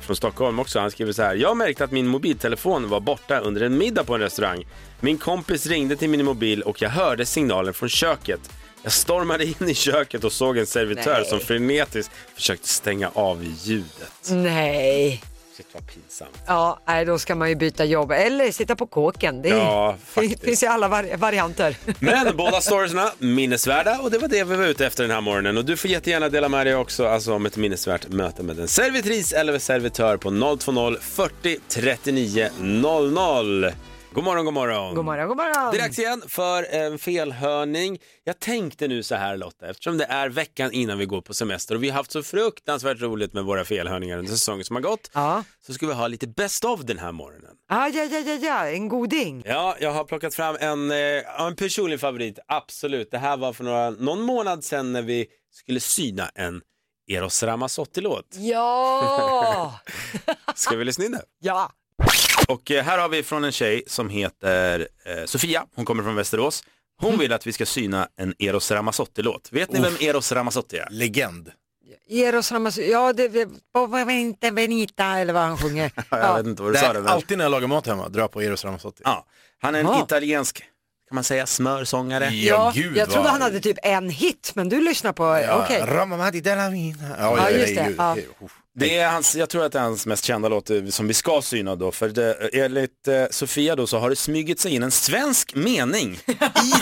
från 0.00 0.16
Stockholm 0.16 0.58
också. 0.58 0.80
Han 0.80 0.90
skriver 0.90 1.12
så 1.12 1.22
här. 1.22 1.34
Jag 1.34 1.56
märkte 1.56 1.84
att 1.84 1.90
min 1.90 2.06
mobiltelefon 2.06 2.88
var 2.88 3.00
borta 3.00 3.38
under 3.38 3.60
en 3.60 3.78
middag 3.78 4.04
på 4.04 4.14
en 4.14 4.20
restaurang. 4.20 4.66
Min 5.00 5.18
kompis 5.18 5.66
ringde 5.66 5.96
till 5.96 6.10
min 6.10 6.24
mobil 6.24 6.62
och 6.62 6.82
jag 6.82 6.90
hörde 6.90 7.26
signalen 7.26 7.74
från 7.74 7.88
köket. 7.88 8.40
Jag 8.82 8.92
stormade 8.92 9.44
in 9.44 9.68
i 9.68 9.74
köket 9.74 10.24
och 10.24 10.32
såg 10.32 10.58
en 10.58 10.66
servitör 10.66 11.20
Nej. 11.20 11.28
som 11.28 11.40
frenetiskt 11.40 12.12
försökte 12.34 12.68
stänga 12.68 13.10
av 13.14 13.44
ljudet. 13.44 14.28
Nej. 14.30 15.22
Shit 15.60 15.74
vad 15.74 15.86
pinsamt. 15.86 16.38
Ja, 16.46 16.80
nej, 16.86 17.04
då 17.04 17.18
ska 17.18 17.34
man 17.34 17.48
ju 17.48 17.54
byta 17.54 17.84
jobb 17.84 18.10
eller 18.12 18.50
sitta 18.52 18.76
på 18.76 18.86
kåken. 18.86 19.42
Det, 19.42 19.48
Ja, 19.48 19.96
det 20.14 20.40
finns 20.42 20.62
ju 20.62 20.66
alla 20.66 20.88
vari- 20.88 21.16
varianter. 21.16 21.76
Men 21.98 22.36
båda 22.36 22.60
storiesna 22.60 23.10
minnesvärda 23.18 23.98
och 23.98 24.10
det 24.10 24.18
var 24.18 24.28
det 24.28 24.44
vi 24.44 24.56
var 24.56 24.64
ute 24.66 24.86
efter 24.86 25.02
den 25.04 25.10
här 25.10 25.20
morgonen. 25.20 25.56
Och 25.56 25.64
du 25.64 25.76
får 25.76 25.90
jättegärna 25.90 26.28
dela 26.28 26.48
med 26.48 26.66
dig 26.66 26.74
också 26.74 27.06
alltså, 27.06 27.32
om 27.34 27.46
ett 27.46 27.56
minnesvärt 27.56 28.08
möte 28.08 28.42
med 28.42 28.58
en 28.60 28.68
servitris 28.68 29.32
eller 29.32 29.58
servitör 29.58 30.16
på 30.16 30.30
020 30.58 30.96
40 31.00 31.58
39 31.68 32.48
00. 32.60 33.70
God 34.14 34.24
morgon, 34.24 34.44
god 34.44 34.54
morgon. 34.54 34.94
God 34.94 35.04
morgon, 35.04 35.28
god 35.28 35.36
morgon. 35.36 35.70
Det 35.72 35.78
är 35.78 35.82
dags 35.82 35.98
igen 35.98 36.22
för 36.28 36.62
en 36.62 36.98
felhörning. 36.98 37.98
Jag 38.24 38.38
tänkte 38.40 38.88
nu 38.88 39.02
så 39.02 39.14
här 39.14 39.36
Lotta, 39.36 39.66
eftersom 39.70 39.98
det 39.98 40.04
är 40.04 40.28
veckan 40.28 40.72
innan 40.72 40.98
vi 40.98 41.06
går 41.06 41.20
på 41.20 41.34
semester 41.34 41.74
och 41.74 41.82
vi 41.82 41.88
har 41.88 41.96
haft 41.96 42.10
så 42.12 42.22
fruktansvärt 42.22 43.00
roligt 43.00 43.32
med 43.32 43.44
våra 43.44 43.64
felhörningar 43.64 44.18
under 44.18 44.32
säsongen 44.32 44.64
som 44.64 44.76
har 44.76 44.82
gått, 44.82 45.10
Ja. 45.14 45.44
så 45.66 45.74
ska 45.74 45.86
vi 45.86 45.92
ha 45.92 46.06
lite 46.08 46.26
best 46.26 46.64
of 46.64 46.80
den 46.80 46.98
här 46.98 47.12
morgonen. 47.12 47.50
Ah, 47.68 47.88
ja, 47.88 48.04
ja, 48.04 48.18
ja, 48.18 48.34
ja, 48.34 48.66
en 48.66 48.88
goding. 48.88 49.42
Ja, 49.46 49.76
jag 49.80 49.92
har 49.92 50.04
plockat 50.04 50.34
fram 50.34 50.56
en, 50.60 50.90
eh, 50.90 51.40
en 51.46 51.56
personlig 51.56 52.00
favorit, 52.00 52.38
absolut. 52.48 53.10
Det 53.10 53.18
här 53.18 53.36
var 53.36 53.52
för 53.52 53.64
några, 53.64 53.90
någon 53.90 54.20
månad 54.22 54.64
sedan 54.64 54.92
när 54.92 55.02
vi 55.02 55.26
skulle 55.52 55.80
syna 55.80 56.30
en 56.34 56.60
Eros 57.10 57.42
Ramazzotti-låt. 57.42 58.26
Ja! 58.38 59.80
Ska 60.54 60.76
vi 60.76 60.84
lyssna 60.84 61.04
in 61.04 61.12
det? 61.12 61.22
ja. 61.40 61.72
Och 62.48 62.70
eh, 62.70 62.84
här 62.84 62.98
har 62.98 63.08
vi 63.08 63.22
från 63.22 63.44
en 63.44 63.52
tjej 63.52 63.82
som 63.86 64.08
heter 64.08 64.88
eh, 65.04 65.24
Sofia, 65.24 65.64
hon 65.74 65.84
kommer 65.84 66.02
från 66.02 66.14
Västerås. 66.14 66.64
Hon 67.00 67.18
vill 67.18 67.32
att 67.32 67.46
vi 67.46 67.52
ska 67.52 67.66
syna 67.66 68.08
en 68.16 68.34
Eros 68.38 68.70
Ramazzotti-låt. 68.70 69.48
Vet 69.52 69.72
ni 69.72 69.80
vem 69.80 69.96
Eros 70.00 70.32
Ramazzotti 70.32 70.76
är? 70.78 70.88
Legend. 70.90 71.50
Eros 72.10 72.52
Ramazzotti, 72.52 72.90
ja 72.90 73.12
det 73.12 73.28
det- 73.28 73.48
var 73.72 74.10
inte 74.10 74.50
Benita 74.52 75.04
eller 75.18 75.32
vad 75.32 75.42
han 75.42 75.58
sjunger. 75.58 75.90
Jag 76.10 76.36
vet 76.36 76.46
inte 76.46 76.62
vad 76.62 76.72
du 76.72 76.78
sa. 76.78 76.84
Nej, 76.84 76.94
Det, 76.94 77.00
men... 77.00 77.12
alltid 77.12 77.38
när 77.38 77.44
jag 77.44 77.50
lagar 77.50 77.68
mat 77.68 77.86
hemma, 77.86 78.08
dra 78.08 78.28
på 78.28 78.42
Eros 78.42 78.64
Ramazzotti. 78.64 79.02
ja. 79.04 79.26
Han 79.62 79.74
är 79.74 79.80
en 79.80 79.86
Jaha. 79.86 80.04
italiensk, 80.04 80.58
kan 81.08 81.14
man 81.14 81.24
säga, 81.24 81.46
smörsångare. 81.46 82.28
Ja, 82.28 82.72
gud 82.74 82.96
jag 82.96 83.08
trodde 83.10 83.22
vad- 83.22 83.32
han 83.32 83.42
hade 83.42 83.60
typ 83.60 83.78
en 83.82 84.10
hit, 84.10 84.52
men 84.54 84.68
du 84.68 84.80
lyssnar 84.80 85.12
på, 85.12 85.24
Ja, 85.24 85.62
okej. 85.64 85.82
Ramamadi 85.86 86.40
della 86.40 86.70
Mina. 86.70 87.08
Ja, 87.18 87.36
Ja, 87.36 87.50
just 87.50 87.76
det, 87.76 87.88
ju- 87.88 87.94
ja. 87.98 88.16
uff. 88.40 88.52
Det 88.78 88.98
är 88.98 89.08
hans, 89.10 89.36
jag 89.36 89.48
tror 89.48 89.64
att 89.64 89.72
det 89.72 89.78
är 89.78 89.82
hans 89.82 90.06
mest 90.06 90.24
kända 90.24 90.48
låt 90.48 90.70
eh, 90.70 90.84
som 90.86 91.08
vi 91.08 91.14
ska 91.14 91.42
syna 91.42 91.76
då, 91.76 91.92
för 91.92 92.08
det, 92.08 92.50
enligt 92.52 93.08
eh, 93.08 93.24
Sofia 93.30 93.76
då 93.76 93.86
så 93.86 93.98
har 93.98 94.10
det 94.10 94.16
smugit 94.16 94.60
sig 94.60 94.74
in 94.74 94.82
en 94.82 94.90
svensk 94.90 95.54
mening 95.54 96.12
i 96.14 96.32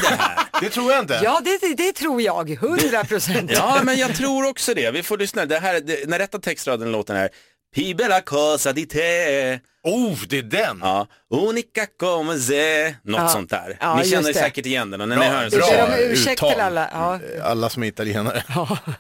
det 0.02 0.14
här. 0.18 0.38
Det 0.60 0.68
tror 0.70 0.92
jag 0.92 1.00
inte. 1.02 1.20
Ja, 1.24 1.40
det, 1.44 1.74
det, 1.76 1.92
tror 1.92 2.22
jag, 2.22 2.50
100 2.50 3.04
procent. 3.04 3.50
Ja, 3.54 3.80
men 3.84 3.96
jag 3.98 4.16
tror 4.16 4.48
också 4.48 4.74
det. 4.74 4.90
Vi 4.90 5.02
får 5.02 5.18
lyssna. 5.18 5.46
Det 5.46 5.58
här, 5.58 5.80
det, 5.80 6.08
när 6.08 6.18
rätta 6.18 6.38
textraden 6.38 6.88
i 6.88 6.90
låten 6.92 7.16
är 7.16 7.28
Pi 7.74 7.94
bella 7.94 8.20
cosa 8.20 8.72
di 8.72 8.86
te, 8.86 9.58
Oh, 9.84 10.18
det 10.28 10.38
är 10.38 10.42
den! 10.42 10.78
ja, 10.82 11.06
unica 11.30 11.86
come 12.00 12.38
se, 12.38 12.94
något 13.02 13.20
Ja. 13.20 13.28
sånt 13.28 13.50
där. 13.50 13.76
Ja, 13.80 13.96
Ni 13.96 14.08
känner 14.10 14.28
det. 14.28 14.34
säkert 14.34 14.66
igen 14.66 14.90
den 14.90 15.00
och 15.00 15.08
när 15.08 15.16
Bra, 15.16 15.24
ni 15.24 15.30
hör 15.30 15.40
den 15.50 15.58
bra. 15.58 15.96
så 15.96 16.02
ursäkt 16.02 16.38
till 16.52 16.60
alla. 16.60 16.88
Ja. 16.92 17.20
Alla 17.42 17.68
som 17.68 17.82
är 17.82 17.86
italienare. 17.86 18.42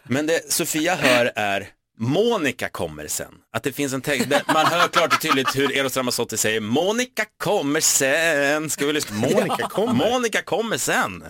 Men 0.02 0.26
det 0.26 0.52
Sofia 0.52 0.94
hör 0.94 1.32
är 1.36 1.68
Monica 2.00 2.68
kommer 2.68 3.08
sen. 3.08 3.32
Att 3.52 3.62
det 3.62 3.72
finns 3.72 3.92
en 3.92 4.00
text, 4.00 4.30
där 4.30 4.42
man 4.54 4.66
hör 4.66 4.88
klart 4.88 5.14
och 5.14 5.20
tydligt 5.20 5.56
hur 5.56 5.76
Eros 5.76 5.96
Ramazzotti 5.96 6.36
säger 6.36 6.60
Monica 6.60 7.24
kommer 7.38 7.80
sen. 7.80 8.70
Ska 8.70 8.86
vi 8.86 8.92
lyssna? 8.92 9.16
Monica 9.16 9.68
kommer. 9.68 10.10
Monica 10.10 10.42
kommer 10.42 10.78
sen. 10.78 11.24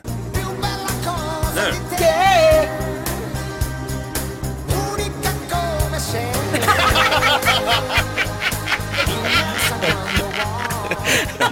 Nu. 1.54 2.97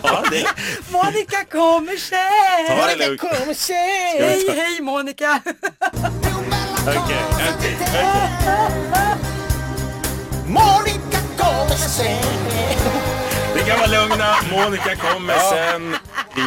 Ja, 0.06 0.24
det, 0.30 0.46
Monica 0.90 1.44
kommer 1.50 1.96
sen! 1.96 2.78
ta 2.78 2.86
det 2.86 3.06
lugnt. 3.06 3.20
kommer 3.20 3.54
sen! 3.54 3.76
Hej, 4.20 4.44
hej 4.48 4.80
Monica! 4.80 5.40
Okej, 6.86 7.16
okej, 7.32 7.54
okej. 7.58 7.76
Ni 13.54 13.62
kan 13.62 13.78
vara 13.78 13.86
lugna, 13.86 14.34
Monica 14.52 14.96
kommer 14.96 15.34
sen. 15.38 15.96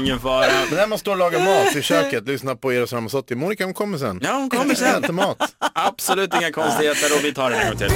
Ingen 0.01 0.20
fara. 0.20 0.46
Men 0.70 0.75
när 0.78 0.88
man 0.88 1.00
står 1.00 1.12
och 1.12 1.18
lagar 1.18 1.39
mat 1.39 1.75
i 1.75 1.82
köket, 1.82 2.28
lyssna 2.28 2.56
på 2.56 2.72
Eros 2.74 2.94
Ramazzotti. 2.94 3.36
Monica 3.36 3.66
hon 3.66 3.74
kommer 3.74 3.98
sen. 3.98 4.20
Ja, 4.24 4.32
hon 4.32 4.50
kommer 4.50 4.75
sen. 4.75 5.04
Äter 5.04 5.13
mat. 5.13 5.38
Absolut 5.74 6.34
inga 6.34 6.51
konstigheter 6.51 7.16
och 7.18 7.25
vi 7.25 7.34
tar 7.34 7.50
den 7.50 7.60
en 7.60 7.68
gång 7.68 7.78
till. 7.78 7.92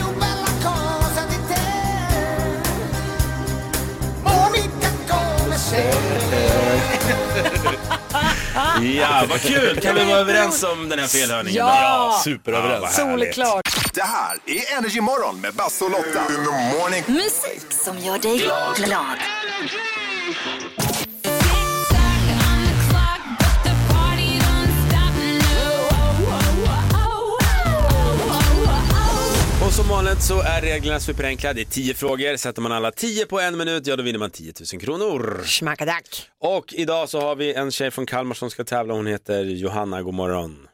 Ja, 8.82 9.26
vad 9.30 9.42
kul! 9.42 9.80
Kan 9.82 9.96
vi 9.96 10.06
vara 10.06 10.18
överens 10.18 10.64
om 10.64 10.90
den 10.90 11.00
här 11.00 11.08
felhörningen? 11.08 11.58
Ja! 11.68 12.22
Superöverens. 12.24 12.98
vad 12.98 13.08
härligt. 13.08 13.36
Solklart. 13.36 13.94
Det 13.94 14.02
här 14.02 14.38
är 14.46 14.78
Energy 14.78 15.02
Morgon 15.02 15.42
med 15.42 15.54
Basse 15.54 15.86
och 15.86 15.92
Lotta. 15.92 16.20
In 16.30 16.46
the 16.46 16.78
morning. 16.78 17.04
Musik 17.08 17.66
som 17.70 18.00
gör 18.00 18.18
dig 18.18 18.38
glad. 18.76 19.18
Som 29.84 29.92
vanligt 29.96 30.22
så 30.22 30.42
är 30.42 30.62
reglerna 30.62 31.00
superenkla. 31.00 31.54
Det 31.54 31.62
är 31.62 31.66
10 31.66 31.94
frågor. 31.94 32.36
Sätter 32.38 32.62
man 32.62 32.72
alla 32.72 32.92
10 32.92 33.26
på 33.26 33.40
en 33.40 33.58
minut, 33.58 33.88
ja 33.88 33.96
då 33.96 34.04
vinner 34.04 34.20
man 34.20 34.30
10 34.32 34.54
000 34.74 34.82
kronor. 34.82 35.42
Schmackadack. 35.46 36.30
Och 36.40 36.74
idag 36.74 37.10
så 37.10 37.22
har 37.22 37.36
vi 37.36 37.54
en 37.54 37.72
tjej 37.72 37.92
från 37.92 38.06
Kalmar 38.06 38.36
som 38.36 38.50
ska 38.50 38.64
tävla. 38.64 38.94
Hon 38.94 39.08
heter 39.08 39.44
Johanna. 39.44 40.02
God 40.02 40.14
morgon. 40.14 40.68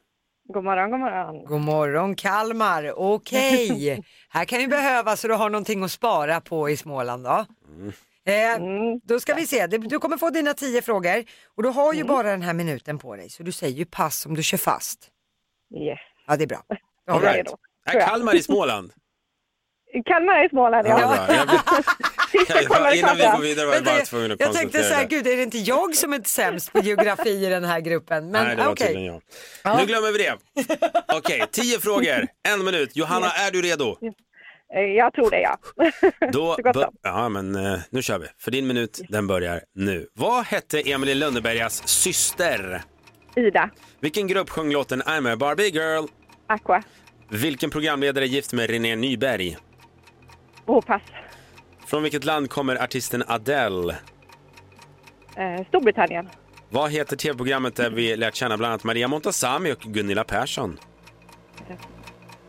God 0.54 0.64
morgon, 0.64 0.92
god 0.92 1.00
morgon. 1.00 1.46
God 1.46 1.62
morgon 1.62 2.16
Kalmar, 2.16 2.94
okej. 3.00 4.04
Här 4.30 4.46
kan 4.46 4.62
ju 4.62 4.68
behöva 4.68 5.18
så 5.18 5.28
du 5.28 5.34
har 5.34 5.50
någonting 5.50 5.84
att 5.84 5.92
spara 5.92 6.42
på 6.42 6.70
i 6.70 6.78
Småland 6.78 7.24
då. 7.24 7.46
Eh, 8.32 8.60
då 9.04 9.20
ska 9.20 9.34
vi 9.34 9.48
se, 9.48 9.68
Det- 9.68 9.78
du 9.78 10.00
kommer 10.00 10.18
få 10.18 10.30
dina 10.30 10.54
tio 10.54 10.82
frågor 10.82 11.24
och 11.58 11.64
du 11.64 11.70
har 11.70 11.94
ju 11.94 12.04
bara 12.04 12.32
den 12.32 12.42
här 12.42 12.54
minuten 12.54 13.00
på 13.00 13.16
dig 13.16 13.30
så 13.30 13.44
du 13.44 13.52
säger 13.52 13.78
ju 13.78 13.86
pass 13.86 14.26
om 14.26 14.36
du 14.36 14.44
kör 14.44 14.58
fast. 14.58 15.00
Yes. 15.88 16.00
Ja 16.28 16.36
det 16.36 16.44
är 16.44 16.48
bra. 16.48 16.64
All 17.12 17.22
right. 17.22 17.36
redo. 17.38 17.58
Är 17.86 18.08
Kalmar 18.08 18.36
i 18.36 18.44
Småland? 18.44 18.92
Kalmar 20.06 20.34
är 20.34 20.46
i 20.46 20.50
Småland, 20.50 20.88
Ja, 20.88 21.28
ja. 21.30 21.44
Jag 22.50 22.66
kollade 22.68 22.98
Innan 22.98 23.18
vi 23.18 23.24
går 23.24 23.42
vidare 23.42 23.66
var 23.68 23.74
jag 23.74 23.84
bara 23.84 24.00
tvungen 24.00 24.32
att 24.32 24.40
jag 24.40 24.54
tänkte 24.54 24.78
så 24.78 24.84
konstatera 24.84 24.98
här, 24.98 25.08
det. 25.10 25.16
gud 25.16 25.28
är 25.28 25.38
det 25.38 25.44
inte 25.44 25.58
jag 25.58 25.96
som 25.96 26.14
är 26.14 26.22
sämst 26.26 26.74
på 26.74 26.80
geografi 26.80 27.46
i 27.46 27.50
den 27.50 27.64
här 27.64 27.80
gruppen? 27.80 28.32
Men 28.32 28.46
Nej, 28.46 28.56
det 28.56 28.64
var 28.64 28.72
okej. 28.72 28.88
tydligen 28.88 29.22
jag. 29.64 29.78
Nu 29.80 29.86
glömmer 29.86 30.12
vi 30.12 30.18
det. 30.18 30.36
Okej, 31.16 31.44
tio 31.52 31.80
frågor, 31.80 32.28
en 32.50 32.66
minut. 32.66 32.96
Johanna, 32.96 33.28
är 33.32 33.52
du 33.52 33.62
redo? 33.62 33.98
Eh, 34.76 34.82
Jag 34.82 35.14
tror 35.14 35.30
det, 35.30 35.42
ja. 35.42 35.58
Då 36.32 36.58
ja, 37.04 37.30
men 37.30 37.56
eh, 37.56 37.80
nu 37.90 38.02
kör 38.02 38.20
vi. 38.20 38.28
För 38.40 38.52
din 38.52 38.68
minut, 38.68 39.02
den 39.10 39.28
börjar 39.28 39.62
nu. 39.76 40.08
Vad 40.14 40.46
hette 40.46 40.80
Emily 40.92 41.14
Lönnebergas 41.14 41.88
syster? 41.88 42.82
Ida, 43.36 43.70
Vilken 44.00 44.28
grupp 44.28 44.50
sjöng 44.50 44.72
låten 44.72 45.02
I'm 45.02 45.34
a 45.34 45.36
Barbie 45.36 45.70
girl? 45.70 46.06
Aqua, 46.48 46.84
Vilken 47.30 47.70
programledare 47.70 48.26
är 48.26 48.28
gift 48.28 48.54
med 48.54 48.70
René 48.70 48.96
Nyberg? 48.96 49.58
Och 50.78 50.86
pass. 50.86 51.02
Från 51.86 52.04
vilket 52.04 52.24
land 52.24 52.50
kommer 52.50 52.84
artisten 52.84 53.24
Adele? 53.28 53.96
Eh, 55.36 55.66
Storbritannien, 55.68 56.30
Vad 56.70 56.92
heter 56.92 57.16
tv-programmet 57.16 57.76
där 57.76 57.90
vi 57.90 58.16
lärt 58.16 58.36
känna 58.36 58.58
bland 58.58 58.72
annat 58.74 58.84
Maria 58.84 59.08
Montazami 59.08 59.72
och 59.72 59.80
Gunilla 59.80 60.24
Persson? 60.24 60.80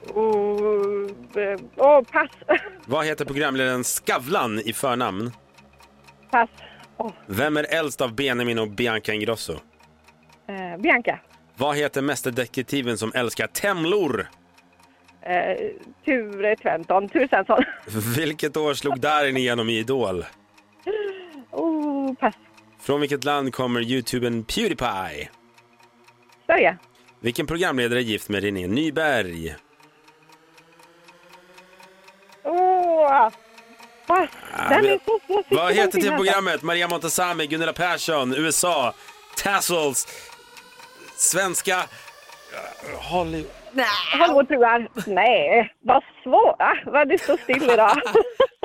och, 0.08 1.36
eh, 1.36 1.60
och 1.76 2.06
pass. 2.12 2.30
Vad 2.84 3.06
heter 3.06 3.24
programledaren 3.24 3.84
Skavlan 3.84 4.58
i 4.60 4.72
förnamn? 4.72 5.30
pass. 6.30 6.48
Oh, 6.96 7.12
Vem 7.26 7.56
är 7.56 7.66
äldst 7.70 8.00
av 8.00 8.14
Benjamin 8.14 8.58
och 8.58 8.68
Bianca 8.70 9.12
Ingrosso? 9.14 9.52
eh, 10.48 10.80
Bianca, 10.80 11.18
Vad 11.56 11.76
heter 11.76 12.02
mästerdetektiven 12.02 12.98
som 12.98 13.12
älskar 13.14 13.46
temlor? 13.46 14.26
Eh, 15.22 15.56
Ture 16.04 16.56
Tventon, 16.56 17.08
Ture 17.08 17.28
Svensson. 17.28 17.64
Vilket 18.16 18.56
år 18.56 18.74
slog 18.74 19.00
Darin 19.00 19.36
igenom 19.36 19.68
i 19.68 19.78
Idol? 19.78 20.24
Oh, 21.50 22.14
pass. 22.14 22.34
Från 22.80 23.00
vilket 23.00 23.24
land 23.24 23.54
kommer 23.54 23.80
youtubern 23.80 24.44
Pewdiepie? 24.44 25.28
Sverige, 26.46 26.76
Vilken 27.20 27.46
programledare 27.46 27.98
är 27.98 28.02
gift 28.02 28.28
med 28.28 28.42
René 28.42 28.66
Nyberg? 28.66 29.54
oh, 32.44 33.30
pass. 34.06 34.30
Den 34.68 34.84
är 34.84 34.98
så. 35.04 35.20
Ah, 35.34 35.42
Vad 35.50 35.74
heter 35.74 36.00
tv-programmet? 36.00 36.62
Maria 36.62 36.88
Montazami, 36.88 37.46
Gunilla 37.46 37.72
Persson, 37.72 38.34
USA, 38.34 38.94
Tassels, 39.36 40.06
svenska... 41.16 41.82
eh, 43.78 43.84
Hollywood. 44.12 44.48
Hollywoodfruar. 44.48 44.88
Nej, 45.06 45.74
vad 45.84 46.02
svåra. 46.24 46.78
Vad 46.86 47.08
det 47.08 47.18
står 47.18 47.36
still 47.36 47.70
idag. 47.70 47.96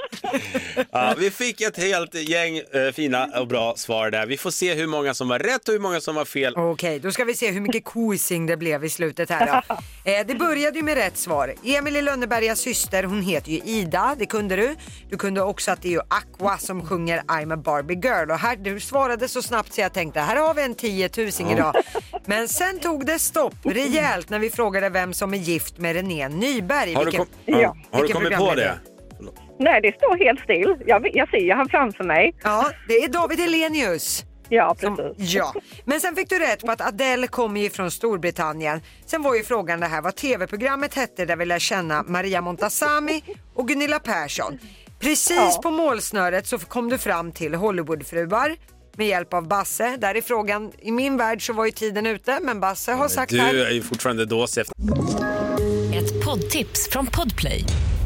Ja, 0.91 1.13
vi 1.17 1.31
fick 1.31 1.61
ett 1.61 1.77
helt 1.77 2.13
gäng 2.15 2.57
eh, 2.57 2.91
fina 2.93 3.25
och 3.39 3.47
bra 3.47 3.73
svar 3.75 4.11
där. 4.11 4.25
Vi 4.25 4.37
får 4.37 4.51
se 4.51 4.73
hur 4.73 4.87
många 4.87 5.13
som 5.13 5.27
var 5.27 5.39
rätt 5.39 5.67
och 5.67 5.73
hur 5.73 5.79
många 5.79 6.01
som 6.01 6.15
var 6.15 6.25
fel. 6.25 6.53
Okej, 6.57 6.99
då 6.99 7.11
ska 7.11 7.23
vi 7.23 7.33
se 7.33 7.51
hur 7.51 7.61
mycket 7.61 7.83
quizing 7.85 8.45
det 8.45 8.57
blev 8.57 8.85
i 8.85 8.89
slutet 8.89 9.29
här 9.29 9.45
då. 9.67 9.75
Eh, 10.07 10.25
det 10.27 10.35
började 10.35 10.77
ju 10.77 10.83
med 10.83 10.95
rätt 10.95 11.17
svar. 11.17 11.53
Emily 11.65 12.01
Lönnebergas 12.01 12.59
syster, 12.59 13.03
hon 13.03 13.21
heter 13.21 13.51
ju 13.51 13.57
Ida, 13.65 14.15
det 14.19 14.25
kunde 14.25 14.55
du. 14.55 14.75
Du 15.09 15.17
kunde 15.17 15.41
också 15.41 15.71
att 15.71 15.81
det 15.81 15.87
är 15.87 15.91
ju 15.91 15.99
Aqua 15.99 16.57
som 16.57 16.85
sjunger 16.85 17.19
I'm 17.21 17.53
a 17.53 17.57
Barbie 17.57 17.95
girl 17.95 18.31
och 18.31 18.39
här, 18.39 18.55
du 18.55 18.79
svarade 18.79 19.27
så 19.27 19.41
snabbt 19.41 19.73
så 19.73 19.81
jag 19.81 19.93
tänkte 19.93 20.19
här 20.19 20.35
har 20.35 20.53
vi 20.53 20.61
en 20.61 20.75
10 20.75 21.09
000 21.17 21.27
idag. 21.51 21.75
Men 22.25 22.47
sen 22.47 22.79
tog 22.79 23.05
det 23.05 23.19
stopp 23.19 23.53
rejält 23.63 24.29
när 24.29 24.39
vi 24.39 24.49
frågade 24.49 24.89
vem 24.89 25.13
som 25.13 25.33
är 25.33 25.37
gift 25.37 25.77
med 25.77 25.95
René 25.95 26.29
Nyberg. 26.29 26.93
Har 26.93 27.05
du, 27.05 27.11
Vilken- 27.11 27.25
kom, 27.45 27.61
ja. 27.61 27.75
Har 27.91 27.99
du 28.01 28.07
Vilken 28.07 28.21
kommit 28.21 28.37
på 28.37 28.55
det? 28.55 28.79
Nej, 29.59 29.81
det 29.81 29.95
står 29.95 30.17
helt 30.25 30.39
still. 30.39 30.75
Jag, 30.87 31.09
jag 31.15 31.29
ser 31.29 31.55
han 31.55 31.69
framför 31.69 32.03
mig. 32.03 32.35
Ja, 32.43 32.69
det 32.87 32.93
är 32.93 33.07
David 33.07 33.39
Elenius. 33.39 34.23
Ja, 34.49 34.75
Som, 34.79 34.95
precis. 34.97 35.33
ja, 35.33 35.53
men 35.85 35.99
sen 35.99 36.15
fick 36.15 36.29
du 36.29 36.39
rätt 36.39 36.61
på 36.65 36.71
att 36.71 36.81
Adele 36.87 37.27
kommer 37.27 37.61
ju 37.61 37.69
från 37.69 37.91
Storbritannien. 37.91 38.81
Sen 39.05 39.21
var 39.21 39.35
ju 39.35 39.43
frågan 39.43 39.79
det 39.79 39.85
här 39.87 40.01
vad 40.01 40.15
tv-programmet 40.15 40.93
hette 40.93 41.25
där 41.25 41.35
vi 41.35 41.45
lär 41.45 41.59
känna 41.59 42.03
Maria 42.03 42.41
Montazami 42.41 43.23
och 43.55 43.67
Gunilla 43.67 43.99
Persson. 43.99 44.59
Precis 44.99 45.35
Ja. 45.37 45.59
på 45.63 45.71
målsnöret 45.71 46.47
så 46.47 46.57
kom 46.57 46.89
du 46.89 46.97
fram 46.97 47.31
till 47.31 47.55
Hollywoodfruar 47.55 48.55
med 48.97 49.07
hjälp 49.07 49.33
av 49.33 49.47
Basse. 49.47 49.97
Där 49.99 50.15
är 50.15 50.21
frågan, 50.21 50.71
i 50.79 50.91
min 50.91 51.17
värld 51.17 51.45
så 51.47 51.53
var 51.53 51.65
ju 51.65 51.71
tiden 51.71 52.05
ute 52.05 52.39
men 52.41 52.59
Basse 52.59 52.91
har 52.91 53.07
sagt 53.07 53.31
Du 53.31 53.39
här. 53.39 53.53
är 53.55 53.71
ju 53.71 53.81
fortfarande 53.81 54.25
dåsig. 54.25 54.61
Ett 55.95 56.25
poddtips 56.25 56.89
från 56.89 57.05
Podplay. 57.05 57.63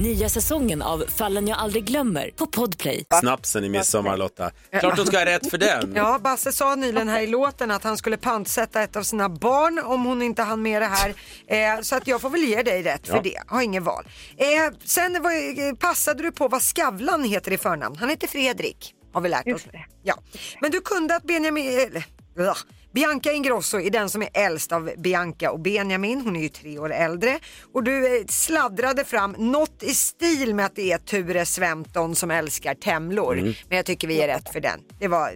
Nya 0.00 0.28
säsongen 0.28 0.82
av 0.82 1.04
Fallen 1.08 1.48
jag 1.48 1.58
aldrig 1.58 1.84
glömmer 1.84 2.30
på 2.36 2.46
Podplay. 2.46 3.04
Snapsen 3.20 3.64
i 3.64 3.68
midsommar 3.68 4.16
Lotta. 4.16 4.50
Klart 4.80 4.96
du 4.96 5.04
ska 5.04 5.18
ha 5.18 5.24
rätt 5.24 5.50
för 5.50 5.58
den. 5.58 5.92
Ja, 5.96 6.18
Basse 6.22 6.52
sa 6.52 6.74
nyligen 6.74 7.08
här 7.08 7.20
i 7.20 7.26
låten 7.26 7.70
att 7.70 7.84
han 7.84 7.96
skulle 7.96 8.16
pantsätta 8.16 8.82
ett 8.82 8.96
av 8.96 9.02
sina 9.02 9.28
barn 9.28 9.78
om 9.84 10.04
hon 10.04 10.22
inte 10.22 10.42
hann 10.42 10.62
med 10.62 10.82
det 10.82 10.86
här. 10.86 11.14
Eh, 11.46 11.80
så 11.80 11.96
att 11.96 12.06
jag 12.06 12.20
får 12.20 12.30
väl 12.30 12.40
ge 12.40 12.62
dig 12.62 12.82
rätt 12.82 13.06
för 13.06 13.16
Ja. 13.16 13.22
det, 13.22 13.42
har 13.46 13.62
inget 13.62 13.82
val. 13.82 14.04
Eh, 14.36 14.46
sen 14.84 15.22
var, 15.22 15.68
eh, 15.68 15.74
passade 15.74 16.22
du 16.22 16.32
på 16.32 16.48
vad 16.48 16.62
Skavlan 16.62 17.24
heter 17.24 17.52
i 17.52 17.58
förnamn. 17.58 17.96
Han 17.96 18.08
heter 18.08 18.26
Fredrik, 18.28 18.94
har 19.12 19.20
vi 19.20 19.28
lärt 19.28 19.46
oss. 19.54 19.66
Ja. 20.02 20.14
Men 20.60 20.70
du 20.70 20.80
kunde 20.80 21.16
att 21.16 21.22
Benjamin, 21.22 21.80
eller, 21.80 22.04
ugh, 22.38 22.56
Bianca 22.92 23.32
Ingrosso 23.32 23.80
är 23.80 23.90
den 23.90 24.08
som 24.08 24.22
är 24.22 24.28
äldst 24.34 24.72
av 24.72 24.90
Bianca 24.98 25.50
och 25.50 25.60
Benjamin, 25.60 26.20
hon 26.20 26.36
är 26.36 26.40
ju 26.40 26.48
tre 26.48 26.78
år 26.78 26.92
äldre. 26.92 27.38
Och 27.72 27.84
du 27.84 28.18
eh, 28.18 28.26
sladdrade 28.26 29.04
fram 29.04 29.32
något 29.38 29.82
i 29.82 29.94
stil 29.94 30.54
med 30.54 30.66
att 30.66 30.76
det 30.76 30.92
är 30.92 30.98
Ture 30.98 31.46
Sventon 31.46 32.14
som 32.14 32.30
älskar 32.30 32.74
temlor. 32.74 33.38
Mm. 33.38 33.54
Men 33.68 33.76
jag 33.76 33.86
tycker 33.86 34.08
vi 34.08 34.20
är 34.22 34.28
rätt 34.28 34.52
för 34.52 34.60
den. 34.60 34.80
Det 34.98 35.08
var 35.08 35.32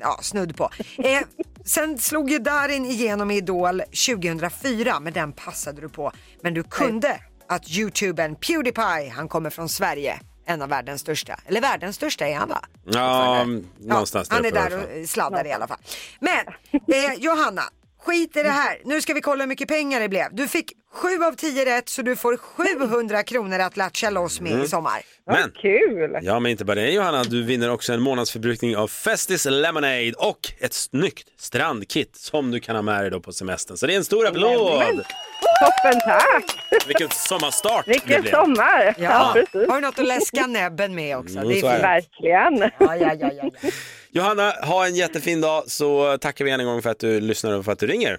ja, 0.00 0.18
snudd 0.22 0.56
på. 0.56 0.70
Eh, 0.98 1.20
sen 1.64 1.98
slog 1.98 2.30
ju 2.30 2.38
Darin 2.38 2.84
igenom 2.84 3.30
i 3.30 3.36
Idol 3.36 3.80
2004, 3.80 5.00
men 5.00 5.12
den 5.12 5.32
passade 5.32 5.80
du 5.80 5.88
på. 5.88 6.12
Men 6.42 6.54
du 6.54 6.62
kunde 6.62 7.20
att 7.48 7.70
youtubern 7.70 8.36
Pewdiepie, 8.36 9.12
han 9.14 9.28
kommer 9.28 9.50
från 9.50 9.68
Sverige, 9.68 10.20
en 10.44 10.62
av 10.62 10.68
världens 10.68 11.00
största, 11.00 11.40
eller 11.46 11.60
världens 11.60 11.96
största 11.96 12.26
är 12.26 12.36
han 12.36 12.48
va? 12.48 12.64
Ja, 12.84 13.46
någonstans 13.78 14.30
Han 14.30 14.44
är 14.44 14.50
där 14.50 15.02
och 15.02 15.08
sladdar 15.08 15.46
i 15.46 15.52
alla 15.52 15.66
fall. 15.68 15.78
Men 16.20 16.46
eh, 16.72 17.14
Johanna, 17.18 17.62
skit 18.04 18.36
i 18.36 18.42
det 18.42 18.48
här. 18.50 18.78
Nu 18.84 19.00
ska 19.00 19.14
vi 19.14 19.20
kolla 19.20 19.42
hur 19.44 19.48
mycket 19.48 19.68
pengar 19.68 20.00
det 20.00 20.08
blev. 20.08 20.26
Du 20.32 20.48
fick 20.48 20.72
7 20.92 21.08
av 21.24 21.32
10 21.36 21.64
rätt 21.64 21.88
så 21.88 22.02
du 22.02 22.16
får 22.16 22.36
700 22.36 23.22
kronor 23.22 23.58
att 23.58 23.76
latcha 23.76 24.10
loss 24.10 24.40
med 24.40 24.52
Mm. 24.52 24.64
i 24.64 24.68
sommar. 24.68 25.00
Men, 25.26 25.50
kul! 25.62 26.18
ja 26.22 26.40
men 26.40 26.50
inte 26.52 26.64
bara 26.64 26.74
det 26.74 26.90
Johanna, 26.90 27.24
du 27.24 27.42
vinner 27.42 27.70
också 27.70 27.92
en 27.92 28.00
månadsförbrukning 28.00 28.76
av 28.76 28.88
Festis 28.88 29.44
Lemonade 29.44 30.12
och 30.18 30.38
ett 30.60 30.72
snyggt 30.72 31.28
strandkit 31.38 32.16
som 32.16 32.50
du 32.50 32.60
kan 32.60 32.76
ha 32.76 32.82
med 32.82 33.02
dig 33.02 33.10
då 33.10 33.20
på 33.20 33.32
semestern. 33.32 33.76
Så 33.76 33.86
det 33.86 33.92
är 33.94 33.96
en 33.96 34.04
stor 34.04 34.26
applåd! 34.26 35.04
Toppen, 35.60 36.00
tack! 36.06 36.44
Vilken 36.86 37.08
sommarstart 37.10 37.84
det 37.86 37.90
Vilken 37.92 38.22
blev. 38.22 38.30
sommar! 38.32 38.84
Ja, 38.84 38.92
Ja, 38.98 39.30
precis. 39.34 39.68
har 39.68 39.74
du 39.80 39.86
något 39.86 39.98
att 39.98 40.06
läska 40.06 40.46
näbben 40.46 40.94
med 40.94 41.16
också? 41.18 41.36
Mm, 41.36 41.48
det 41.48 41.56
är 41.56 41.60
så 41.60 41.66
är 41.66 41.76
det. 41.76 41.82
Verkligen. 41.82 42.58
Ja, 42.78 42.96
ja, 42.96 43.14
ja, 43.20 43.30
ja. 43.42 43.50
ja. 43.62 43.70
Johanna, 44.14 44.50
ha 44.62 44.86
en 44.86 44.94
jättefin 44.94 45.40
dag 45.40 45.64
så 45.70 46.18
tackar 46.18 46.44
vi 46.44 46.50
än 46.50 46.60
en 46.60 46.66
gång 46.66 46.82
för 46.82 46.90
att 46.90 46.98
du 46.98 47.20
lyssnar 47.20 47.52
och 47.52 47.64
för 47.64 47.72
att 47.72 47.78
du 47.78 47.86
ringer. 47.86 48.18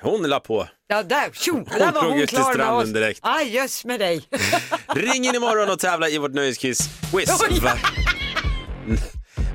Hon 0.00 0.22
la 0.22 0.40
på. 0.40 0.68
Ja, 0.88 1.02
där, 1.02 1.30
tjo, 1.32 1.52
Hon 1.54 1.64
där 1.64 1.92
var 1.92 1.92
drog 2.00 2.12
hon 2.12 2.20
ut 2.20 2.28
till 2.28 2.38
klar 2.38 2.46
med 2.46 2.54
stranden 2.54 2.88
oss. 2.88 2.94
direkt. 2.94 3.20
Aj, 3.22 3.54
jöss 3.54 3.84
med 3.84 4.00
dig. 4.00 4.28
Ring 4.94 5.24
in 5.24 5.34
imorgon 5.34 5.70
och 5.70 5.78
tävla 5.78 6.08
i 6.08 6.18
vårt 6.18 6.34
nöjeskiss 6.34 6.78
quiz. 7.10 7.42
Oj. 7.50 7.60
Var... 7.60 7.78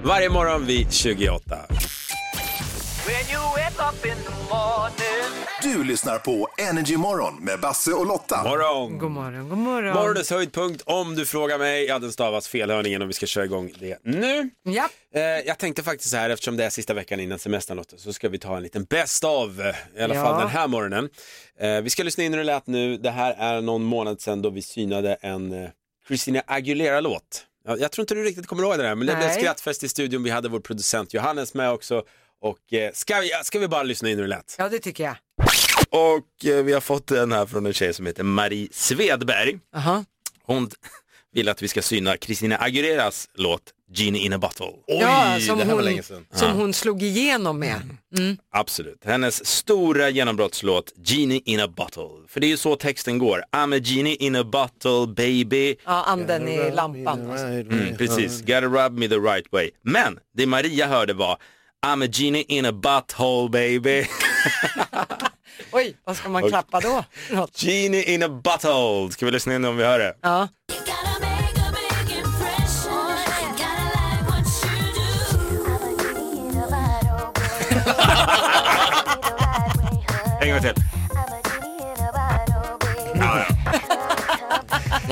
Varje 0.04 0.30
morgon 0.30 0.66
vid 0.66 0.94
28. 0.94 1.58
Du 5.62 5.84
lyssnar 5.84 6.20
på 6.20 6.48
Energy 6.58 6.98
Morgon 6.98 7.36
med 7.44 7.60
Basse 7.60 7.92
och 7.94 8.06
Lotta. 8.06 8.44
Morgon! 8.44 8.98
God 8.98 9.12
morgon, 9.12 9.50
god 9.50 9.58
morgon. 9.58 9.94
Morgonens 9.94 10.30
höjdpunkt 10.30 10.82
om 10.86 11.16
du 11.16 11.26
frågar 11.26 11.58
mig. 11.58 11.86
Ja, 11.86 12.00
den 12.00 12.12
stavas 12.12 12.48
felhörningen 12.48 13.02
och 13.02 13.10
vi 13.10 13.14
ska 13.14 13.26
köra 13.26 13.46
igång 13.46 13.74
det 13.80 13.98
nu. 14.04 14.50
Ja. 14.64 14.90
Eh, 15.16 15.22
jag 15.22 15.58
tänkte 15.58 15.84
faktiskt 15.84 16.10
så 16.10 16.18
här, 16.18 16.30
eftersom 16.30 16.58
det 16.58 16.66
är 16.66 16.70
sista 16.70 16.94
veckan 16.94 17.20
innan 17.20 17.40
semestern 17.40 17.78
Lotta, 17.78 17.98
så 17.98 18.14
ska 18.14 18.30
vi 18.30 18.40
ta 18.40 18.58
en 18.58 18.64
liten 18.64 18.84
best 18.84 19.24
of, 19.24 19.60
eh, 19.60 19.76
i 20.00 20.04
alla 20.04 20.16
Ja. 20.16 20.24
fall 20.24 20.40
den 20.40 20.50
här 20.50 20.68
morgonen. 20.68 21.10
Eh, 21.60 21.82
vi 21.82 21.90
ska 21.90 22.04
lyssna 22.04 22.24
in 22.24 22.32
hur 22.34 22.38
det 22.38 22.44
lät 22.44 22.68
nu. 22.68 22.98
Det 22.98 23.12
här 23.12 23.34
är 23.40 23.62
någon 23.62 23.84
månad 23.84 24.22
sedan 24.22 24.42
då 24.42 24.50
vi 24.50 24.62
synade 24.62 25.14
en 25.22 25.64
eh, 25.64 25.70
Christina 26.08 26.42
Aguilera-låt. 26.48 27.46
Ja, 27.68 27.78
jag 27.78 27.92
tror 27.92 28.04
inte 28.04 28.16
du 28.16 28.24
riktigt 28.24 28.48
kommer 28.48 28.64
ihåg 28.64 28.78
det 28.78 28.84
där, 28.84 28.96
men 28.96 29.08
det 29.08 29.16
blev 29.16 29.28
Nej. 29.28 29.40
skrattfest 29.42 29.84
i 29.84 29.90
studion. 29.90 30.24
Vi 30.24 30.30
hade 30.30 30.50
vår 30.50 30.60
producent 30.60 31.14
Johannes 31.14 31.54
med 31.54 31.72
också. 31.72 32.04
Och 32.44 32.74
eh, 32.74 32.92
ska, 32.94 33.20
vi, 33.20 33.30
ska 33.44 33.60
vi 33.60 33.68
bara 33.68 33.84
lyssna 33.84 34.10
in 34.10 34.16
hur 34.16 34.24
det 34.24 34.30
lät? 34.30 34.56
ja, 34.58 34.70
det 34.70 34.80
tycker 34.80 35.04
jag. 35.04 35.16
Och 35.90 36.46
eh, 36.46 36.64
vi 36.64 36.74
har 36.74 36.82
fått 36.82 37.08
den 37.08 37.32
här 37.32 37.46
från 37.46 37.66
en 37.66 37.74
tjej 37.74 37.94
som 37.94 38.06
heter 38.06 38.24
Marie 38.24 38.68
Svedberg. 38.72 39.60
Aha. 39.76 40.06
Hon 40.44 40.70
vill 41.34 41.50
att 41.50 41.62
vi 41.62 41.68
ska 41.68 41.82
syna 41.82 42.18
Christina 42.18 42.58
Aguileras 42.58 43.30
låt 43.34 43.62
Genie 43.96 44.22
in 44.26 44.34
a 44.34 44.38
bottle. 44.38 44.66
ja, 44.88 45.40
som, 45.40 45.58
det 45.58 45.64
här 45.64 45.72
var 45.72 45.76
hon, 45.76 45.86
länge 45.86 46.04
sedan. 46.04 46.26
som 46.34 46.52
hon 46.52 46.74
slog 46.74 47.04
igenom 47.04 47.60
med. 47.60 47.82
Mm. 48.18 48.38
Absolut. 48.52 49.06
Hennes 49.06 49.46
stora 49.46 50.10
genombrottslåt 50.10 50.94
Genie 51.04 51.42
in 51.46 51.60
a 51.60 51.68
bottle. 51.68 52.28
För 52.28 52.40
det 52.40 52.48
är 52.48 52.50
ju 52.50 52.58
så 52.58 52.76
texten 52.76 53.18
går. 53.18 53.44
I'm 53.52 53.78
a 53.78 53.82
genie 53.84 54.16
in 54.16 54.36
a 54.36 54.44
bottle 54.44 55.14
baby. 55.16 55.76
Ja, 55.86 56.04
anden 56.04 56.48
i 56.48 56.72
lampan. 56.72 57.32
Alltså. 57.32 57.46
Mm, 57.46 57.98
precis, 57.98 58.42
gotta 58.42 58.62
rub 58.62 58.98
me 58.98 59.08
the 59.08 59.18
right 59.18 59.52
way. 59.52 59.72
Men 59.82 60.20
det 60.38 60.46
Maria 60.46 60.88
hörde 60.88 61.14
var 61.14 61.38
I'm 61.86 62.02
a 62.02 62.08
genie 62.08 62.46
in 62.48 62.66
a 62.66 62.72
butthole 62.72 63.52
baby. 63.52 64.08
Oj, 65.72 65.98
vad 66.06 66.18
ska 66.18 66.30
man 66.30 66.50
klappa 66.50 66.80
då? 66.80 67.04
Något. 67.32 67.64
Genie 67.64 68.04
in 68.04 68.24
a 68.24 68.30
butthole. 68.30 69.12
Ska 69.12 69.26
vi 69.26 69.32
lyssna 69.32 69.56
in 69.56 69.66
om 69.66 69.78
vi 69.78 69.84
hör 69.84 70.00
det? 70.00 70.14
Ja. 70.22 70.48
En 80.42 80.50
gång 80.50 80.62
till. 80.62 80.93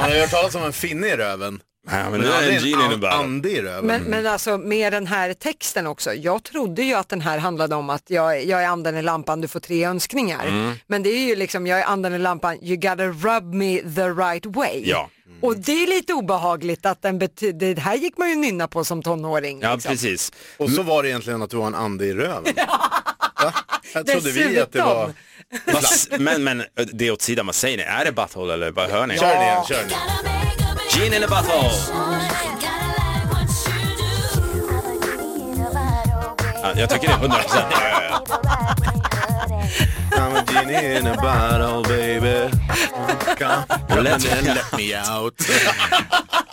Man 0.01 0.09
har 0.09 0.15
ju 0.15 0.21
hört 0.21 0.31
talas 0.31 0.55
om 0.55 0.63
en 0.63 0.73
finne 0.73 1.07
i 1.07 1.17
röven. 1.17 1.61
Ja, 1.91 2.09
men 2.09 2.21
nu 2.21 2.27
är 2.27 2.29
det 2.29 2.37
en 2.37 2.55
aldrig 2.55 2.59
genie 2.59 2.95
in 2.95 3.05
ande 3.05 3.49
i 3.49 3.61
röven. 3.61 3.85
Men, 3.85 4.03
men 4.03 4.27
alltså 4.27 4.57
med 4.57 4.93
den 4.93 5.07
här 5.07 5.33
texten 5.33 5.87
också. 5.87 6.13
Jag 6.13 6.43
trodde 6.43 6.83
ju 6.83 6.93
att 6.93 7.09
den 7.09 7.21
här 7.21 7.37
handlade 7.37 7.75
om 7.75 7.89
att 7.89 8.03
jag, 8.07 8.45
jag 8.45 8.63
är 8.63 8.67
anden 8.67 8.97
i 8.97 9.01
lampan, 9.01 9.41
du 9.41 9.47
får 9.47 9.59
tre 9.59 9.85
önskningar. 9.85 10.47
Mm. 10.47 10.73
Men 10.87 11.03
det 11.03 11.09
är 11.09 11.27
ju 11.27 11.35
liksom, 11.35 11.67
jag 11.67 11.79
är 11.79 11.85
anden 11.85 12.13
i 12.13 12.19
lampan, 12.19 12.63
you 12.63 12.75
gotta 12.75 13.07
rub 13.07 13.53
me 13.53 13.77
the 13.77 14.09
right 14.09 14.45
way. 14.45 14.83
Ja. 14.85 15.09
Och 15.41 15.57
det 15.57 15.83
är 15.83 15.87
lite 15.87 16.13
obehagligt 16.13 16.85
att 16.85 17.01
den 17.01 17.19
betyder, 17.19 17.75
det 17.75 17.81
här 17.81 17.95
gick 17.95 18.17
man 18.17 18.29
ju 18.29 18.35
nynna 18.35 18.67
på 18.67 18.83
som 18.83 19.03
tonåring. 19.03 19.59
Ja, 19.61 19.73
liksom. 19.73 19.89
precis. 19.89 20.31
Och 20.57 20.69
så 20.69 20.83
var 20.83 21.03
det 21.03 21.09
egentligen 21.09 21.41
att 21.41 21.49
du 21.49 21.57
var 21.57 21.67
en 21.67 21.75
ande 21.75 22.05
i 22.05 22.13
röven. 22.13 22.53
Va? 23.43 23.53
Jag 23.93 24.07
trodde 24.07 24.31
vi 24.31 24.59
att 24.59 24.71
det 24.71 24.81
var... 24.81 25.13
Men, 26.19 26.43
men 26.43 26.63
det 26.93 27.11
åt 27.11 27.21
sidan, 27.21 27.45
vad 27.45 27.55
säger 27.55 27.77
ni? 27.77 27.83
Är 27.83 28.05
det 28.05 28.11
butthole 28.11 28.53
eller 28.53 28.71
vad 28.71 28.89
hör 28.89 29.07
ni? 29.07 29.17
Kör 29.17 29.27
den 29.27 29.41
igen, 29.41 29.63
kör 29.67 29.77
den 29.77 29.87
igen. 29.87 31.13
In 31.13 31.23
a 31.23 31.27
butthole. 31.27 31.71
Ja, 36.63 36.73
jag 36.75 36.89
tycker 36.89 37.07
det 37.07 37.13
är 37.13 37.17
100 37.17 37.37
procent. 37.37 37.73
I'm 40.11 40.35
a 40.35 40.43
genie 40.47 40.97
in 40.97 41.07
a 41.07 41.15
bottle 41.15 41.83
baby. 41.83 42.49
Come, 43.37 43.65
come 43.87 44.07
and 44.07 44.45
let 44.45 44.73
me 44.77 44.95
out. 44.95 45.35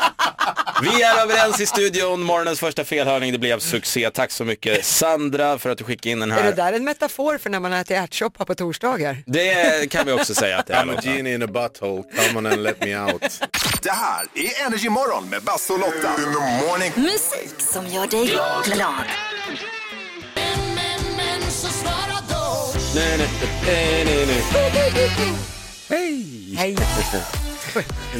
Vi 0.82 1.02
är 1.02 1.20
överens 1.22 1.60
i 1.60 1.66
studion. 1.66 2.22
Morgonens 2.22 2.60
första 2.60 2.84
felhörning, 2.84 3.32
det 3.32 3.38
blev 3.38 3.58
succé. 3.58 4.10
Tack 4.10 4.30
så 4.30 4.44
mycket 4.44 4.84
Sandra 4.84 5.58
för 5.58 5.70
att 5.70 5.78
du 5.78 5.84
skickade 5.84 6.10
in 6.10 6.20
den 6.20 6.32
Är 6.32 6.36
det 6.36 6.42
här. 6.42 6.52
där 6.52 6.72
en 6.72 6.84
metafor 6.84 7.38
för 7.38 7.50
när 7.50 7.60
man 7.60 7.72
äter 7.72 7.96
ärtsoppa 7.96 8.44
på 8.44 8.54
torsdagar? 8.54 9.22
Det 9.26 9.90
kan 9.90 10.06
vi 10.06 10.12
också 10.12 10.34
säga 10.34 10.58
att 10.58 10.66
det 10.66 10.74
är. 10.74 10.84
I'm 10.84 10.98
a 10.98 11.00
genie 11.02 11.34
in 11.34 11.42
a 11.42 11.46
butthole. 11.46 12.02
Come 12.16 12.38
on 12.38 12.46
and 12.46 12.62
let 12.62 12.80
me 12.80 12.96
out. 12.98 13.40
Det 13.82 13.90
här 13.90 14.24
är 14.34 14.66
Energy 14.66 14.88
Morgon 14.88 15.28
med 15.28 15.42
Basse 15.42 15.72
och 15.72 15.78
Lotta. 15.78 16.10
In 16.18 16.24
the 16.32 16.66
morning. 16.66 16.92
Musik 16.96 17.54
som 17.58 17.86
gör 17.86 18.06
dig 18.06 18.26
glad. 18.64 19.04
Nej, 22.94 23.18
nej, 23.18 23.28
nej, 23.66 24.04
nej, 24.04 24.26
nej. 24.26 24.42
Hej! 25.88 26.54
Hej. 26.56 26.76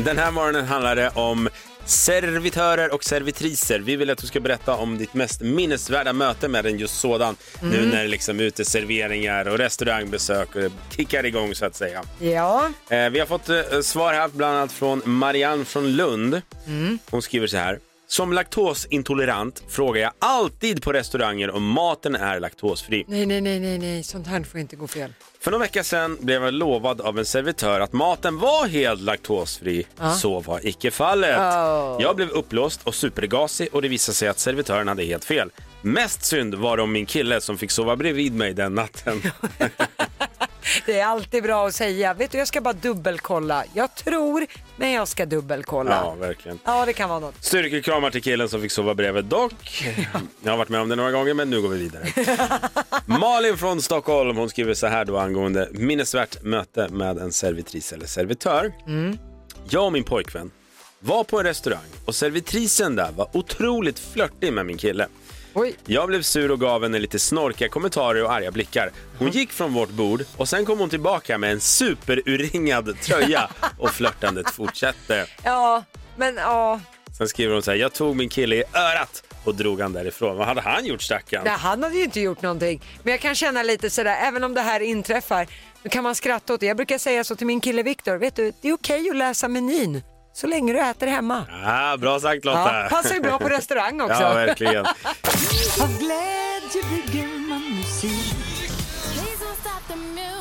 Den 0.05 0.19
här 0.19 0.31
morgonen 0.31 0.67
handlar 0.67 0.97
det 0.97 1.09
om 1.15 1.49
servitörer 1.89 2.95
och 2.95 3.05
servitriser. 3.05 3.79
Vi 3.79 3.97
vill 3.97 4.11
att 4.11 4.19
du 4.19 4.27
ska 4.27 4.41
berätta 4.41 4.75
om 4.75 4.99
ditt 4.99 5.15
mest 5.15 5.41
minnesvärda 5.41 6.13
möte 6.13 6.49
med 6.49 6.67
en 6.67 6.79
just 6.79 7.01
sådan. 7.01 7.37
Nu 7.63 7.87
när 7.87 8.03
det 8.03 8.09
liksom 8.09 8.41
uteserveringar 8.41 9.49
och 9.49 9.59
restaurangbesök 9.59 10.49
kickar 10.97 11.27
igång 11.27 11.55
så 11.55 11.67
att 11.67 11.77
säga. 11.77 12.03
Ja, 12.19 12.71
Eh, 12.91 13.11
vi 13.11 13.19
har 13.19 13.27
fått 13.27 13.49
eh, 13.49 13.63
svar 13.83 14.15
här 14.15 14.29
bland 14.29 14.57
annat 14.57 14.73
från 14.73 15.03
Marianne 15.05 15.65
från 15.65 15.93
Lund. 15.97 16.43
Hon 17.11 17.23
skriver 17.23 17.47
så 17.47 17.57
här. 17.57 17.79
Som 18.11 18.33
laktosintolerant 18.33 19.63
frågar 19.69 20.03
jag 20.03 20.13
alltid 20.19 20.83
på 20.83 20.93
restauranger 20.93 21.51
om 21.51 21.65
maten 21.65 22.15
är 22.15 22.41
laktosfri. 22.41 23.05
nej, 23.09 23.27
nej, 23.27 23.41
nej, 23.41 23.61
nej, 23.61 23.79
nej, 23.79 24.03
sånt 24.03 24.27
här 24.27 24.43
får 24.43 24.61
inte 24.61 24.77
gå 24.77 24.87
fel. 24.87 25.13
För 25.41 25.51
några 25.51 25.65
veckor 25.65 25.83
sedan 25.83 26.19
blev 26.21 26.43
jag 26.43 26.55
lovad 26.55 27.01
av 27.01 27.19
en 27.19 27.25
servitör 27.25 27.81
att 27.81 27.93
maten 27.93 28.39
var 28.39 28.67
helt 28.67 29.01
laktosfri. 29.01 29.87
Så 30.21 30.41
var 30.41 30.67
icke 30.67 30.91
fallet. 30.91 31.39
Oh. 31.39 31.97
Jag 32.01 32.17
blev 32.17 32.29
uppblåst 32.31 32.81
och 32.85 32.95
supergasig 32.95 33.69
och 33.73 33.83
det 33.83 33.89
visade 33.89 34.17
sig 34.17 34.29
att 34.29 34.39
servitören 34.39 34.89
hade 34.89 35.05
helt 35.05 35.25
fel. 35.25 35.51
Mest 35.83 36.25
synd 36.25 36.55
var 36.55 36.77
det 36.77 36.83
om 36.83 36.93
min 36.93 37.07
kille 37.07 37.41
som 37.41 37.59
fick 37.59 37.71
sova 37.71 37.97
bredvid 37.97 38.35
mig 38.35 38.55
den 38.55 38.75
natten. 38.75 39.23
Det 40.87 41.01
är 41.01 41.07
alltid 41.07 41.43
bra 41.43 41.67
att 41.67 41.75
säga, 41.75 42.15
vet 42.15 42.31
du 42.31 42.39
jag 42.39 42.49
ska 42.49 42.61
bara 42.61 42.73
dubbelkolla. 42.75 43.65
Jag 43.75 43.95
tror, 43.95 44.47
men 44.77 44.91
jag 44.93 45.09
ska 45.09 45.27
dubbelkolla. 45.27 45.91
ja, 45.91 46.15
verkligen. 46.15 46.59
Ja, 46.65 46.87
det 46.87 46.93
kan 46.93 47.09
vara 47.09 47.19
något. 47.19 47.35
Styrkekramar 47.45 48.11
till 48.11 48.23
killen 48.23 48.49
som 48.49 48.61
fick 48.61 48.73
sova 48.73 48.95
bredvid 48.95 49.25
dock. 49.25 49.85
Jag 50.43 50.51
har 50.53 50.57
varit 50.59 50.69
med 50.69 50.81
om 50.81 50.89
det 50.89 50.97
några 50.97 51.11
gånger 51.11 51.35
men 51.35 51.51
nu 51.51 51.63
går 51.63 51.69
vi 51.69 51.79
vidare. 51.79 52.05
Malin 53.07 53.57
från 53.59 53.83
Stockholm 53.83 54.37
hon 54.37 54.49
skriver 54.49 54.75
så 54.75 54.87
här 54.87 55.05
då 55.05 55.19
angående 55.19 55.69
minnesvärt 55.73 56.43
möte 56.43 56.89
med 56.89 57.19
en 57.19 57.33
servitris 57.33 57.93
eller 57.93 58.07
servitör. 58.07 58.73
Jag 59.71 59.85
och 59.87 59.93
min 59.93 60.05
pojkvän 60.05 60.51
var 61.01 61.25
på 61.25 61.39
en 61.39 61.47
restaurang 61.47 61.81
och 62.05 62.15
servitrisen 62.15 62.97
där 62.97 63.13
var 63.13 63.29
otroligt 63.37 63.99
flörtig 63.99 64.53
med 64.53 64.67
min 64.67 64.77
kille. 64.79 65.07
Oj. 65.55 65.77
Jag 65.87 66.09
blev 66.09 66.23
sur 66.23 66.51
och 66.51 66.61
gav 66.61 66.83
henne 66.83 66.99
lite 66.99 67.19
snorkiga 67.19 67.69
kommentarer 67.69 68.25
och 68.25 68.33
arga 68.33 68.51
blickar. 68.51 68.91
Hon 69.19 69.31
gick 69.31 69.53
från 69.53 69.73
vårt 69.73 69.91
bord 69.91 70.25
och 70.37 70.49
sen 70.49 70.65
kom 70.65 70.79
hon 70.79 70.91
tillbaka 70.91 71.39
med 71.39 71.53
en 71.53 71.61
superurringad 71.61 73.01
tröja 73.03 73.51
och 73.79 73.91
flörtandet 73.91 74.51
fortsatte. 74.51 75.27
Ja, 75.45 75.85
men 76.17 76.37
ja. 76.37 76.81
Sen 77.19 77.29
skriver 77.29 77.53
hon 77.53 77.63
så 77.63 77.71
här, 77.71 77.79
jag 77.79 77.93
tog 77.93 78.17
min 78.17 78.29
kille 78.29 78.57
i 78.57 78.65
örat 78.75 79.23
och 79.45 79.55
drog 79.55 79.81
han 79.81 79.93
därifrån. 79.93 80.37
Vad 80.37 80.47
hade 80.47 80.61
han 80.61 80.87
gjort 80.87 81.03
stackarn? 81.03 81.43
Nej, 81.45 81.57
han 81.59 81.83
hade 81.83 81.97
ju 81.97 82.05
inte 82.05 82.21
gjort 82.21 82.43
någonting. 82.43 82.83
Men 83.03 83.11
jag 83.11 83.21
kan 83.21 83.35
känna 83.35 83.63
lite 83.63 83.91
sådär, 83.91 84.17
även 84.23 84.45
om 84.45 84.55
det 84.55 84.61
här 84.61 84.81
inträffar, 84.81 85.47
då 85.83 85.89
kan 85.89 86.05
man 86.05 86.15
skratta 86.15 86.55
åt 86.55 86.61
det. 86.61 86.67
Jag 86.67 86.77
brukar 86.77 86.99
säga 86.99 87.25
så 87.25 87.37
till 87.37 87.47
min 87.47 87.61
kille 87.61 87.83
Viktor, 87.83 88.17
vet 88.17 88.37
du, 88.37 88.53
det 88.63 88.69
är 88.69 88.73
okej 88.73 89.11
att 89.11 89.17
läsa 89.17 89.49
menyn 89.49 90.03
så 90.39 90.47
länge 90.47 90.73
du 90.73 90.81
äter 90.81 91.07
hemma. 91.07 91.47
Ah, 91.65 91.97
bra 91.97 92.21
sagt 92.21 92.45
Lotta. 92.45 92.83
Ja, 92.83 92.89
passar 92.91 93.15
ju 93.15 93.21
bra 93.21 93.39
på 93.39 93.49
restaurang 93.49 94.01
också. 94.01 94.23
Ja, 94.23 94.35
verkligen. 94.35 94.87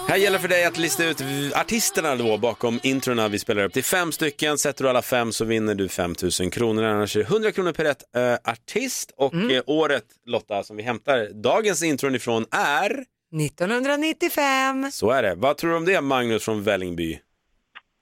Här 0.10 0.18
gäller 0.18 0.40
för 0.40 0.48
dig 0.48 0.66
att 0.66 0.78
lista 0.78 1.06
ut 1.06 1.22
artisterna 1.56 2.16
då 2.16 2.38
bakom 2.38 2.80
introna 2.84 3.28
vi 3.28 3.40
spelar 3.40 3.64
upp. 3.64 3.74
Det 3.74 3.80
är 3.80 3.82
fem 3.82 4.12
stycken, 4.12 4.58
sätter 4.58 4.84
du 4.84 4.90
alla 4.90 5.02
fem 5.02 5.32
så 5.32 5.46
vinner 5.46 5.76
du 5.76 5.90
5 5.90 6.16
000 6.42 6.52
kronor. 6.52 6.84
Annars 6.84 7.16
är 7.16 7.20
det 7.20 7.26
100 7.26 7.52
kronor 7.52 7.72
per 7.72 7.84
rätt 7.84 8.16
eh, 8.16 8.52
artist. 8.52 9.12
Och 9.18 9.34
eh, 9.36 9.64
året 9.66 10.06
Lotta 10.26 10.64
som 10.64 10.78
vi 10.78 10.84
hämtar 10.84 11.28
dagens 11.44 11.84
intron 11.84 12.16
ifrån 12.16 12.46
är... 12.52 13.04
1995. 13.42 14.92
Så 14.92 15.12
är 15.12 15.24
det. 15.24 15.36
Vad 15.36 15.58
tror 15.58 15.72
du 15.72 15.78
om 15.78 15.86
det 15.86 16.02
Magnus 16.02 16.44
från 16.44 16.64
Vällingby? 16.64 17.20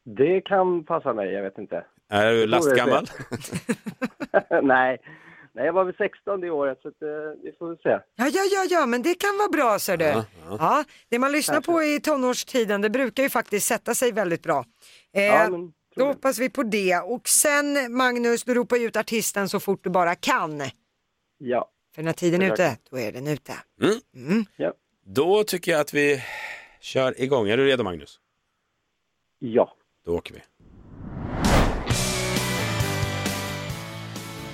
Det 0.05 0.41
kan 0.41 0.83
passa 0.83 1.13
mig, 1.13 1.31
jag 1.33 1.43
vet 1.43 1.57
inte. 1.57 1.85
Är 2.09 2.31
du 2.31 2.47
lastgammal? 2.47 3.05
Nej. 4.63 4.97
Nej, 5.53 5.65
jag 5.65 5.73
var 5.73 5.83
väl 5.83 5.95
16 5.97 6.41
det 6.41 6.49
året 6.49 6.79
så 6.81 6.87
att, 6.87 7.01
eh, 7.01 7.07
vi 7.43 7.51
får 7.59 7.67
väl 7.67 7.77
se. 7.77 7.89
Ja, 7.89 8.27
ja, 8.27 8.41
ja, 8.51 8.65
ja, 8.69 8.85
men 8.85 9.01
det 9.01 9.13
kan 9.19 9.37
vara 9.37 9.49
bra 9.49 9.79
ser 9.79 9.97
du. 9.97 10.05
Ja, 10.05 10.25
Ja, 10.49 10.83
det 11.09 11.19
man 11.19 11.31
lyssnar 11.31 11.61
på 11.61 11.83
i 11.83 11.99
tonårstiden, 11.99 12.81
det 12.81 12.89
brukar 12.89 13.23
ju 13.23 13.29
faktiskt 13.29 13.67
sätta 13.67 13.93
sig 13.95 14.11
väldigt 14.11 14.43
bra. 14.43 14.65
Eh, 15.13 15.23
Ja, 15.23 15.49
men, 15.49 15.73
då 15.95 16.05
hoppas 16.05 16.39
vi 16.39 16.49
på 16.49 16.63
det. 16.63 16.95
Och 16.99 17.27
sen 17.27 17.93
Magnus, 17.97 18.43
du 18.43 18.53
ropar 18.53 18.77
ju 18.77 18.85
ut 18.87 18.95
artisten 18.95 19.49
så 19.49 19.59
fort 19.59 19.83
du 19.83 19.89
bara 19.89 20.15
kan. 20.15 20.61
ja. 21.37 21.71
För 21.95 22.03
när 22.03 22.13
tiden 22.13 22.41
är 22.41 22.53
ute, 22.53 22.77
då 22.89 22.99
är 22.99 23.11
den 23.11 23.27
ute. 23.27 23.53
Mm. 23.81 23.95
Mm. 24.29 24.45
Ja. 24.55 24.73
Då 25.05 25.43
tycker 25.43 25.71
jag 25.71 25.81
att 25.81 25.93
vi 25.93 26.23
kör 26.81 27.21
igång. 27.21 27.49
Är 27.49 27.57
du 27.57 27.65
redo 27.65 27.83
Magnus? 27.83 28.19
Ja. 29.39 29.73
Då 30.05 30.17
åker 30.17 30.33
vi. 30.33 30.41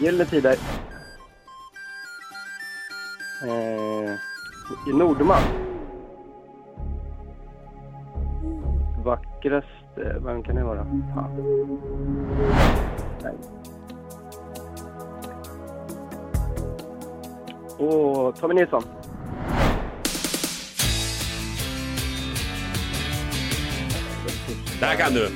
Gyllene 0.06 0.26
Tider. 0.26 0.56
Eh, 3.48 4.12
I 4.90 4.94
Nordman. 4.94 5.42
Vackraste, 9.06 10.04
eh, 10.06 10.24
vem 10.24 10.44
kan 10.44 10.56
det 10.56 10.64
vara? 10.64 10.86
Fan. 11.16 11.32
Nej. 13.24 13.34
Åh, 17.80 18.34
Tommy 18.36 18.54
Nilsson. 18.54 18.84
Där 24.82 24.96
kan 24.96 25.14
du. 25.14 25.30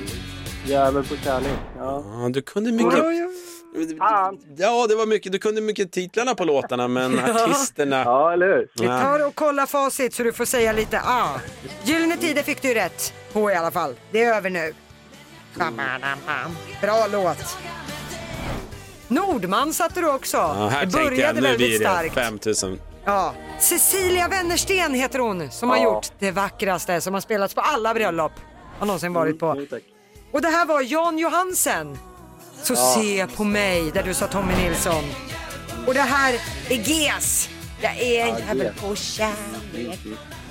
Jävel 0.66 1.04
på 1.04 1.16
kärlek. 1.16 1.52
Ja. 1.78 2.04
Ja, 2.24 2.30
du 2.30 2.42
kunde 2.42 2.72
mycket. 2.72 2.94
Fan. 3.98 4.38
Ja, 4.58 4.86
det 4.90 4.96
var 4.96 5.06
mycket. 5.06 5.32
Du 5.32 5.40
kunde 5.40 5.62
mycket 5.62 5.92
titlarna 5.92 6.36
på 6.36 6.44
låtarna, 6.46 6.88
men 6.88 7.20
artisterna. 7.36 8.04
Ja, 8.06 8.34
eller 8.34 8.46
hur? 8.48 8.68
Vi 8.82 8.88
tar 8.88 9.28
och 9.28 9.36
kollar 9.36 9.66
facit 9.66 10.14
så 10.14 10.24
du 10.24 10.34
får 10.34 10.46
säga 10.46 10.72
lite 10.74 11.02
ah. 11.06 11.40
Gyllene 11.84 12.18
Tider 12.18 12.44
fick 12.44 12.62
du 12.62 12.74
rätt 12.74 13.14
på 13.34 13.52
i 13.52 13.56
alla 13.56 13.72
fall. 13.72 13.96
Det 14.12 14.24
är 14.24 14.36
över 14.36 14.50
nu. 14.50 14.74
Bra 16.82 17.08
låt. 17.12 17.58
Nordman 19.08 19.74
satte 19.74 20.02
du 20.02 20.10
också. 20.12 20.38
Ja, 20.38 20.68
här 20.72 20.86
det 20.86 20.92
tänkte 20.92 21.00
jag, 21.02 21.10
började 21.36 21.42
nu 21.42 21.48
väldigt 21.48 21.80
det 21.80 21.86
starkt. 21.86 22.14
5000. 22.16 22.80
Ja. 23.06 23.34
Cecilia 23.60 24.28
Wennersten 24.28 24.94
heter 24.94 25.20
hon 25.20 25.52
som 25.52 25.70
har 25.70 25.78
Ja. 25.78 25.84
gjort 25.84 26.08
det 26.20 26.32
vackraste 26.32 27.02
som 27.02 27.14
har 27.14 27.22
spelats 27.22 27.54
på 27.54 27.62
alla 27.62 27.94
bröllop. 27.94 28.32
Har 28.80 28.86
någonsin 28.86 29.14
varit 29.14 29.40
på. 29.40 29.66
Tack. 29.70 29.84
Och 30.32 30.42
det 30.42 30.48
här 30.48 30.66
var 30.66 30.82
Jan 30.82 31.18
Johansen. 31.20 31.98
Så 32.64 32.76
se 32.76 33.28
på 33.28 33.44
mig 33.44 33.92
där 33.92 34.04
du 34.04 34.14
sa 34.14 34.28
Tommy 34.28 34.54
Nilsson. 34.56 35.04
Och 35.88 35.94
det 35.94 36.02
här 36.02 36.34
är 36.70 36.76
GES. 36.76 37.50
Jag 37.82 38.02
är 38.02 38.22
en 38.22 38.30
Ja, 38.30 38.40
jävel 38.40 38.74
på 38.82 38.96
kärlek. 38.96 40.00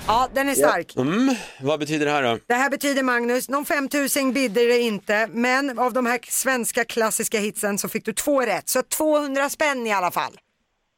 Ja, 0.07 0.29
den 0.33 0.49
är 0.49 0.55
stark. 0.55 0.95
Mm, 0.95 1.35
vad 1.61 1.79
betyder 1.79 2.05
det 2.05 2.11
här 2.11 2.23
då? 2.23 2.39
Det 2.47 2.53
här 2.53 2.69
betyder 2.69 3.03
Magnus, 3.03 3.49
någon 3.49 3.65
5000 3.65 4.33
bidde 4.33 4.65
det 4.65 4.79
inte, 4.79 5.27
men 5.31 5.79
av 5.79 5.93
de 5.93 6.05
här 6.05 6.19
svenska 6.29 6.85
klassiska 6.85 7.39
hitsen 7.39 7.77
så 7.77 7.89
fick 7.89 8.05
du 8.05 8.13
två 8.13 8.41
rätt. 8.41 8.69
Så 8.69 8.81
200 8.81 9.49
spänn 9.49 9.87
i 9.87 9.93
alla 9.93 10.11
fall. 10.11 10.31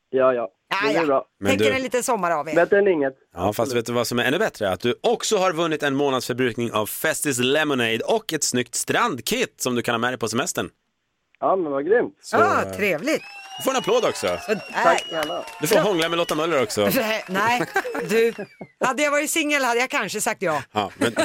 Ja, 0.09 0.33
ja. 0.33 0.49
Det 0.83 0.89
är 0.89 0.93
ja. 0.95 1.05
bra. 1.05 1.25
Men 1.39 1.49
Tänker 1.49 1.65
du- 1.65 1.71
en 1.75 1.81
liten 1.81 2.03
sommar 2.03 2.31
av 2.31 2.49
er. 2.49 2.55
Bättre 2.55 2.77
än 2.79 2.87
inget. 2.87 3.13
Ja, 3.35 3.53
fast 3.53 3.75
vet 3.75 3.85
du 3.85 3.93
vad 3.93 4.07
som 4.07 4.19
är 4.19 4.23
ännu 4.25 4.39
bättre? 4.39 4.69
Att 4.69 4.79
du 4.79 4.95
också 5.03 5.37
har 5.37 5.53
vunnit 5.53 5.83
en 5.83 5.95
månadsförbrukning 5.95 6.71
av 6.71 6.85
Festis 6.85 7.39
Lemonade 7.39 7.99
och 8.05 8.33
ett 8.33 8.43
snyggt 8.43 8.75
strandkit 8.75 9.61
som 9.61 9.75
du 9.75 9.81
kan 9.81 9.93
ha 9.93 9.99
med 9.99 10.11
dig 10.13 10.17
på 10.19 10.27
semestern. 10.27 10.69
Ja, 11.39 11.55
men 11.55 11.71
vad 11.71 11.85
grymt. 11.85 12.17
Så, 12.21 12.37
Ja, 12.37 12.63
eh, 12.63 12.71
trevligt. 12.71 13.21
Du 13.57 13.63
får 13.63 13.71
en 13.71 13.77
applåd 13.77 14.05
också. 14.05 14.39
Tack. 14.83 15.03
Du 15.61 15.67
får 15.67 15.79
hångla 15.79 16.09
med 16.09 16.17
Lotta 16.17 16.35
Möller 16.35 16.63
också. 16.63 16.89
Nej, 17.27 17.61
du. 18.09 18.33
Hade 18.85 19.03
jag 19.03 19.11
varit 19.11 19.29
singel 19.29 19.63
hade 19.63 19.79
jag 19.79 19.89
kanske 19.89 20.21
sagt 20.21 20.41
ja. 20.41 20.63
Ja, 20.71 20.91
men 20.97 21.15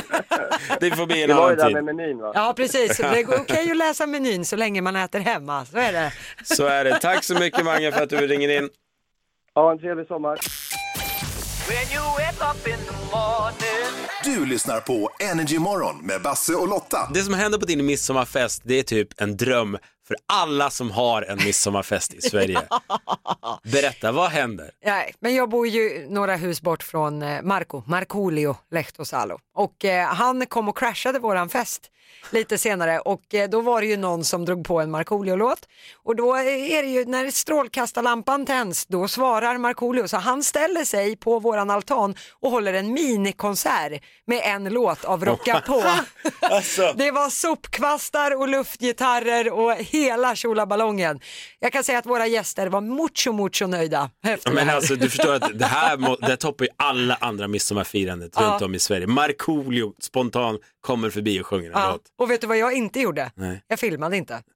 det 0.80 0.96
får 0.96 1.06
bli 1.06 1.22
en 1.22 1.28
Det 1.28 1.34
var 1.34 1.50
ju 1.50 1.56
annan 1.60 1.72
där 1.72 1.78
tid. 1.78 1.84
med 1.84 1.94
menyn 1.96 2.18
va? 2.18 2.32
Ja, 2.34 2.54
precis. 2.56 2.96
Det 2.96 3.22
går 3.22 3.36
okej 3.40 3.70
att 3.70 3.76
läsa 3.76 4.06
menyn 4.06 4.44
så 4.44 4.56
länge 4.56 4.80
man 4.82 4.96
äter 4.96 5.20
hemma. 5.20 5.64
Så 5.66 5.78
är 5.78 5.92
det. 5.92 6.12
Så 6.44 6.66
är 6.66 6.84
det. 6.84 6.98
Tack 6.98 7.24
så 7.24 7.34
mycket 7.34 7.64
Mange 7.64 7.92
för 7.92 8.02
att 8.02 8.10
du 8.10 8.16
ringer 8.26 8.48
in. 8.48 8.68
Ja, 9.54 9.72
en 9.72 9.78
trevlig 9.78 10.06
sommar. 10.06 10.38
Du 14.24 14.46
lyssnar 14.46 14.80
på 14.80 15.10
Energy 15.32 15.58
Morgon 15.58 16.06
med 16.06 16.22
Basse 16.22 16.54
och 16.54 16.68
Lotta. 16.68 17.10
Det 17.14 17.22
som 17.22 17.34
händer 17.34 17.58
på 17.58 17.66
din 17.66 17.86
midsommarfest, 17.86 18.62
det 18.64 18.74
är 18.78 18.82
typ 18.82 19.20
en 19.20 19.36
dröm 19.36 19.78
för 20.12 20.18
alla 20.26 20.70
som 20.70 20.90
har 20.90 21.22
en 21.22 21.38
midsommarfest 21.44 22.14
i 22.14 22.20
Sverige. 22.20 22.62
Berätta, 23.72 24.12
vad 24.12 24.30
händer? 24.30 24.70
Nej, 24.84 25.14
men 25.20 25.34
jag 25.34 25.48
bor 25.48 25.66
ju 25.66 26.06
några 26.08 26.36
hus 26.36 26.62
bort 26.62 26.82
från 26.82 27.22
eh, 27.22 27.42
Marco, 27.42 27.82
Markoolio 27.86 28.56
Lehtosalo. 28.70 29.38
Och 29.54 29.84
eh, 29.84 30.06
han 30.06 30.46
kom 30.46 30.68
och 30.68 30.78
crashade 30.78 31.18
våran 31.18 31.48
fest. 31.48 31.88
lite 32.30 32.58
senare 32.58 32.98
och 32.98 33.34
eh, 33.34 33.48
då 33.48 33.60
var 33.60 33.80
det 33.80 33.86
ju 33.86 33.96
någon 33.96 34.24
som 34.24 34.44
drog 34.44 34.64
på 34.66 34.80
en 34.80 34.90
Markoolio-låt 34.90 35.68
och 36.04 36.16
då 36.16 36.34
är 36.34 36.82
det 36.82 36.88
ju 36.88 37.04
när 37.04 37.30
strålkastarlampan 37.30 38.46
tänds 38.46 38.86
då 38.86 39.08
svarar 39.08 39.58
Markoolio 39.58 40.08
så 40.08 40.16
han 40.16 40.42
ställer 40.42 40.84
sig 40.84 41.16
på 41.16 41.38
våran 41.38 41.70
altan 41.70 42.14
och 42.40 42.50
håller 42.50 42.72
en 42.74 42.92
minikonsert 42.92 44.02
med 44.26 44.40
en 44.44 44.64
låt 44.64 45.04
av 45.04 45.24
Rocka 45.24 45.62
på. 45.66 45.82
Alltså. 46.40 46.92
Det 46.96 47.10
var 47.10 47.30
sopkvastar 47.30 48.40
och 48.40 48.48
luftgitarrer 48.48 49.52
och 49.52 49.72
hela 50.02 50.36
tjolaballongen. 50.36 51.20
Jag 51.58 51.72
kan 51.72 51.84
säga 51.84 51.98
att 51.98 52.06
våra 52.06 52.26
gäster 52.26 52.66
var 52.66 52.80
mucho 52.80 53.32
mucho 53.32 53.66
nöjda 53.66 54.10
efter 54.24 54.52
Men 54.52 54.68
här. 54.68 54.76
alltså 54.76 54.96
du 54.96 55.10
förstår 55.10 55.34
att 55.34 55.58
det 55.58 55.64
här 55.66 56.26
det 56.28 56.36
toppar 56.36 56.64
ju 56.64 56.70
alla 56.76 57.14
andra 57.20 57.48
midsommarfirandet 57.48 58.32
Ja. 58.36 58.42
runt 58.52 58.62
om 58.62 58.74
i 58.74 58.78
Sverige. 58.78 59.06
Markoolio 59.06 59.94
spontan 60.00 60.58
kommer 60.80 61.10
förbi 61.10 61.40
och 61.40 61.46
sjunger 61.46 61.66
en 61.66 61.72
Ja, 61.80 61.90
låt. 61.92 62.02
och 62.18 62.30
vet 62.30 62.40
du 62.40 62.46
vad 62.46 62.58
jag 62.58 62.72
inte 62.72 63.00
gjorde? 63.00 63.30
Nej. 63.34 63.62
Jag 63.68 63.78
filmade 63.78 64.16
inte. 64.16 64.42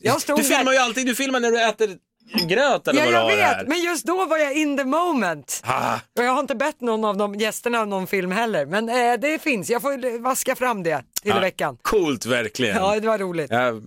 Jag 0.00 0.20
stod 0.20 0.38
Du 0.38 0.42
filmar 0.44 0.64
där. 0.64 0.72
ju 0.72 0.78
alltid, 0.78 1.06
du 1.06 1.14
filmar 1.14 1.40
när 1.40 1.50
du 1.50 1.62
äter 1.62 1.96
gröt 2.32 2.88
eller 2.88 3.12
Ja, 3.12 3.22
vad 3.22 3.32
jag 3.32 3.38
här. 3.38 3.58
vet, 3.58 3.68
men 3.68 3.78
just 3.82 4.06
då 4.06 4.24
var 4.26 4.38
jag 4.38 4.52
in 4.56 4.76
the 4.76 4.84
moment. 4.84 5.62
Ah. 5.64 5.94
Och 6.18 6.24
jag 6.24 6.32
har 6.32 6.40
inte 6.40 6.54
bett 6.54 6.80
någon 6.80 7.04
av 7.04 7.16
de 7.16 7.34
gästerna 7.34 7.80
av 7.80 7.88
någon 7.88 8.06
film 8.06 8.32
heller, 8.32 8.66
men 8.66 8.88
eh, 8.88 9.20
det 9.20 9.42
finns. 9.42 9.70
Jag 9.70 9.82
får 9.82 10.18
vaska 10.22 10.56
fram 10.56 10.82
det 10.82 11.02
till 11.22 11.30
Ja, 11.34 11.40
veckan. 11.40 11.78
Coolt 11.82 12.26
verkligen. 12.26 12.76
Ja, 12.76 13.00
det 13.00 13.06
var 13.06 13.18
roligt. 13.18 13.50
Jag 13.50 13.82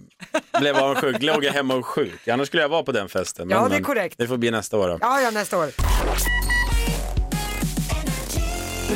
blev 0.59 0.77
avundsjuk, 0.77 1.21
låg 1.21 1.43
jag 1.43 1.53
hemma 1.53 1.75
och 1.75 1.85
sjuk. 1.85 2.27
Annars 2.27 2.47
skulle 2.47 2.61
jag 2.63 2.69
vara 2.69 2.83
på 2.83 2.91
den 2.91 3.09
festen. 3.09 3.49
Ja, 3.49 3.61
Men, 3.61 3.69
det 3.69 3.75
är 3.75 3.77
men, 3.79 3.83
korrekt. 3.83 4.15
Det 4.17 4.27
får 4.27 4.37
bli 4.37 4.51
nästa 4.51 4.77
år 4.77 4.87
då. 4.87 4.97
Ja, 5.01 5.21
ja, 5.21 5.31
nästa 5.31 5.57
år. 5.57 5.69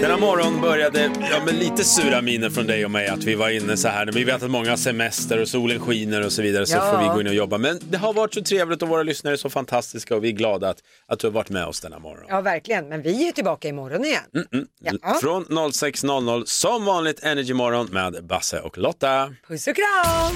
Denna 0.01 0.17
morgon 0.17 0.61
började 0.61 1.11
ja, 1.31 1.43
med 1.45 1.55
lite 1.55 1.83
sura 1.83 2.21
miner 2.21 2.49
från 2.49 2.67
dig 2.67 2.85
och 2.85 2.91
mig 2.91 3.07
att 3.07 3.23
vi 3.23 3.35
var 3.35 3.49
inne 3.49 3.77
så 3.77 3.87
här. 3.87 4.05
Vi 4.05 4.23
vet 4.23 4.43
att 4.43 4.51
många 4.51 4.69
har 4.69 4.77
semester 4.77 5.41
och 5.41 5.47
solen 5.47 5.79
skiner 5.79 6.25
och 6.25 6.31
så 6.31 6.41
vidare 6.41 6.65
så 6.65 6.77
Ja. 6.77 6.91
får 6.91 6.97
vi 7.03 7.05
gå 7.13 7.21
in 7.21 7.27
och 7.27 7.33
jobba. 7.33 7.57
Men 7.57 7.79
det 7.89 7.97
har 7.97 8.13
varit 8.13 8.33
så 8.33 8.41
trevligt 8.41 8.81
och 8.81 8.87
våra 8.89 9.03
lyssnare 9.03 9.33
är 9.33 9.37
så 9.37 9.49
fantastiska 9.49 10.15
och 10.15 10.23
vi 10.23 10.27
är 10.27 10.31
glada 10.31 10.69
att, 10.69 10.77
att 11.07 11.19
du 11.19 11.27
har 11.27 11.31
varit 11.31 11.49
med 11.49 11.65
oss 11.65 11.81
denna 11.81 11.99
morgon. 11.99 12.25
Ja, 12.29 12.41
verkligen. 12.41 12.89
Men 12.89 13.01
vi 13.01 13.27
är 13.27 13.31
tillbaka 13.31 13.67
imorgon 13.67 14.05
igen. 14.05 14.21
Mm. 14.53 14.65
Ja. 15.01 15.13
Från 15.21 15.45
06.00 15.45 16.43
som 16.45 16.85
vanligt 16.85 17.23
Energy 17.23 17.53
Morgon 17.53 17.87
med 17.91 18.25
Basse 18.25 18.59
och 18.59 18.77
Lotta. 18.77 19.33
Puss 19.47 19.67
och 19.67 19.75
kram! 19.75 20.35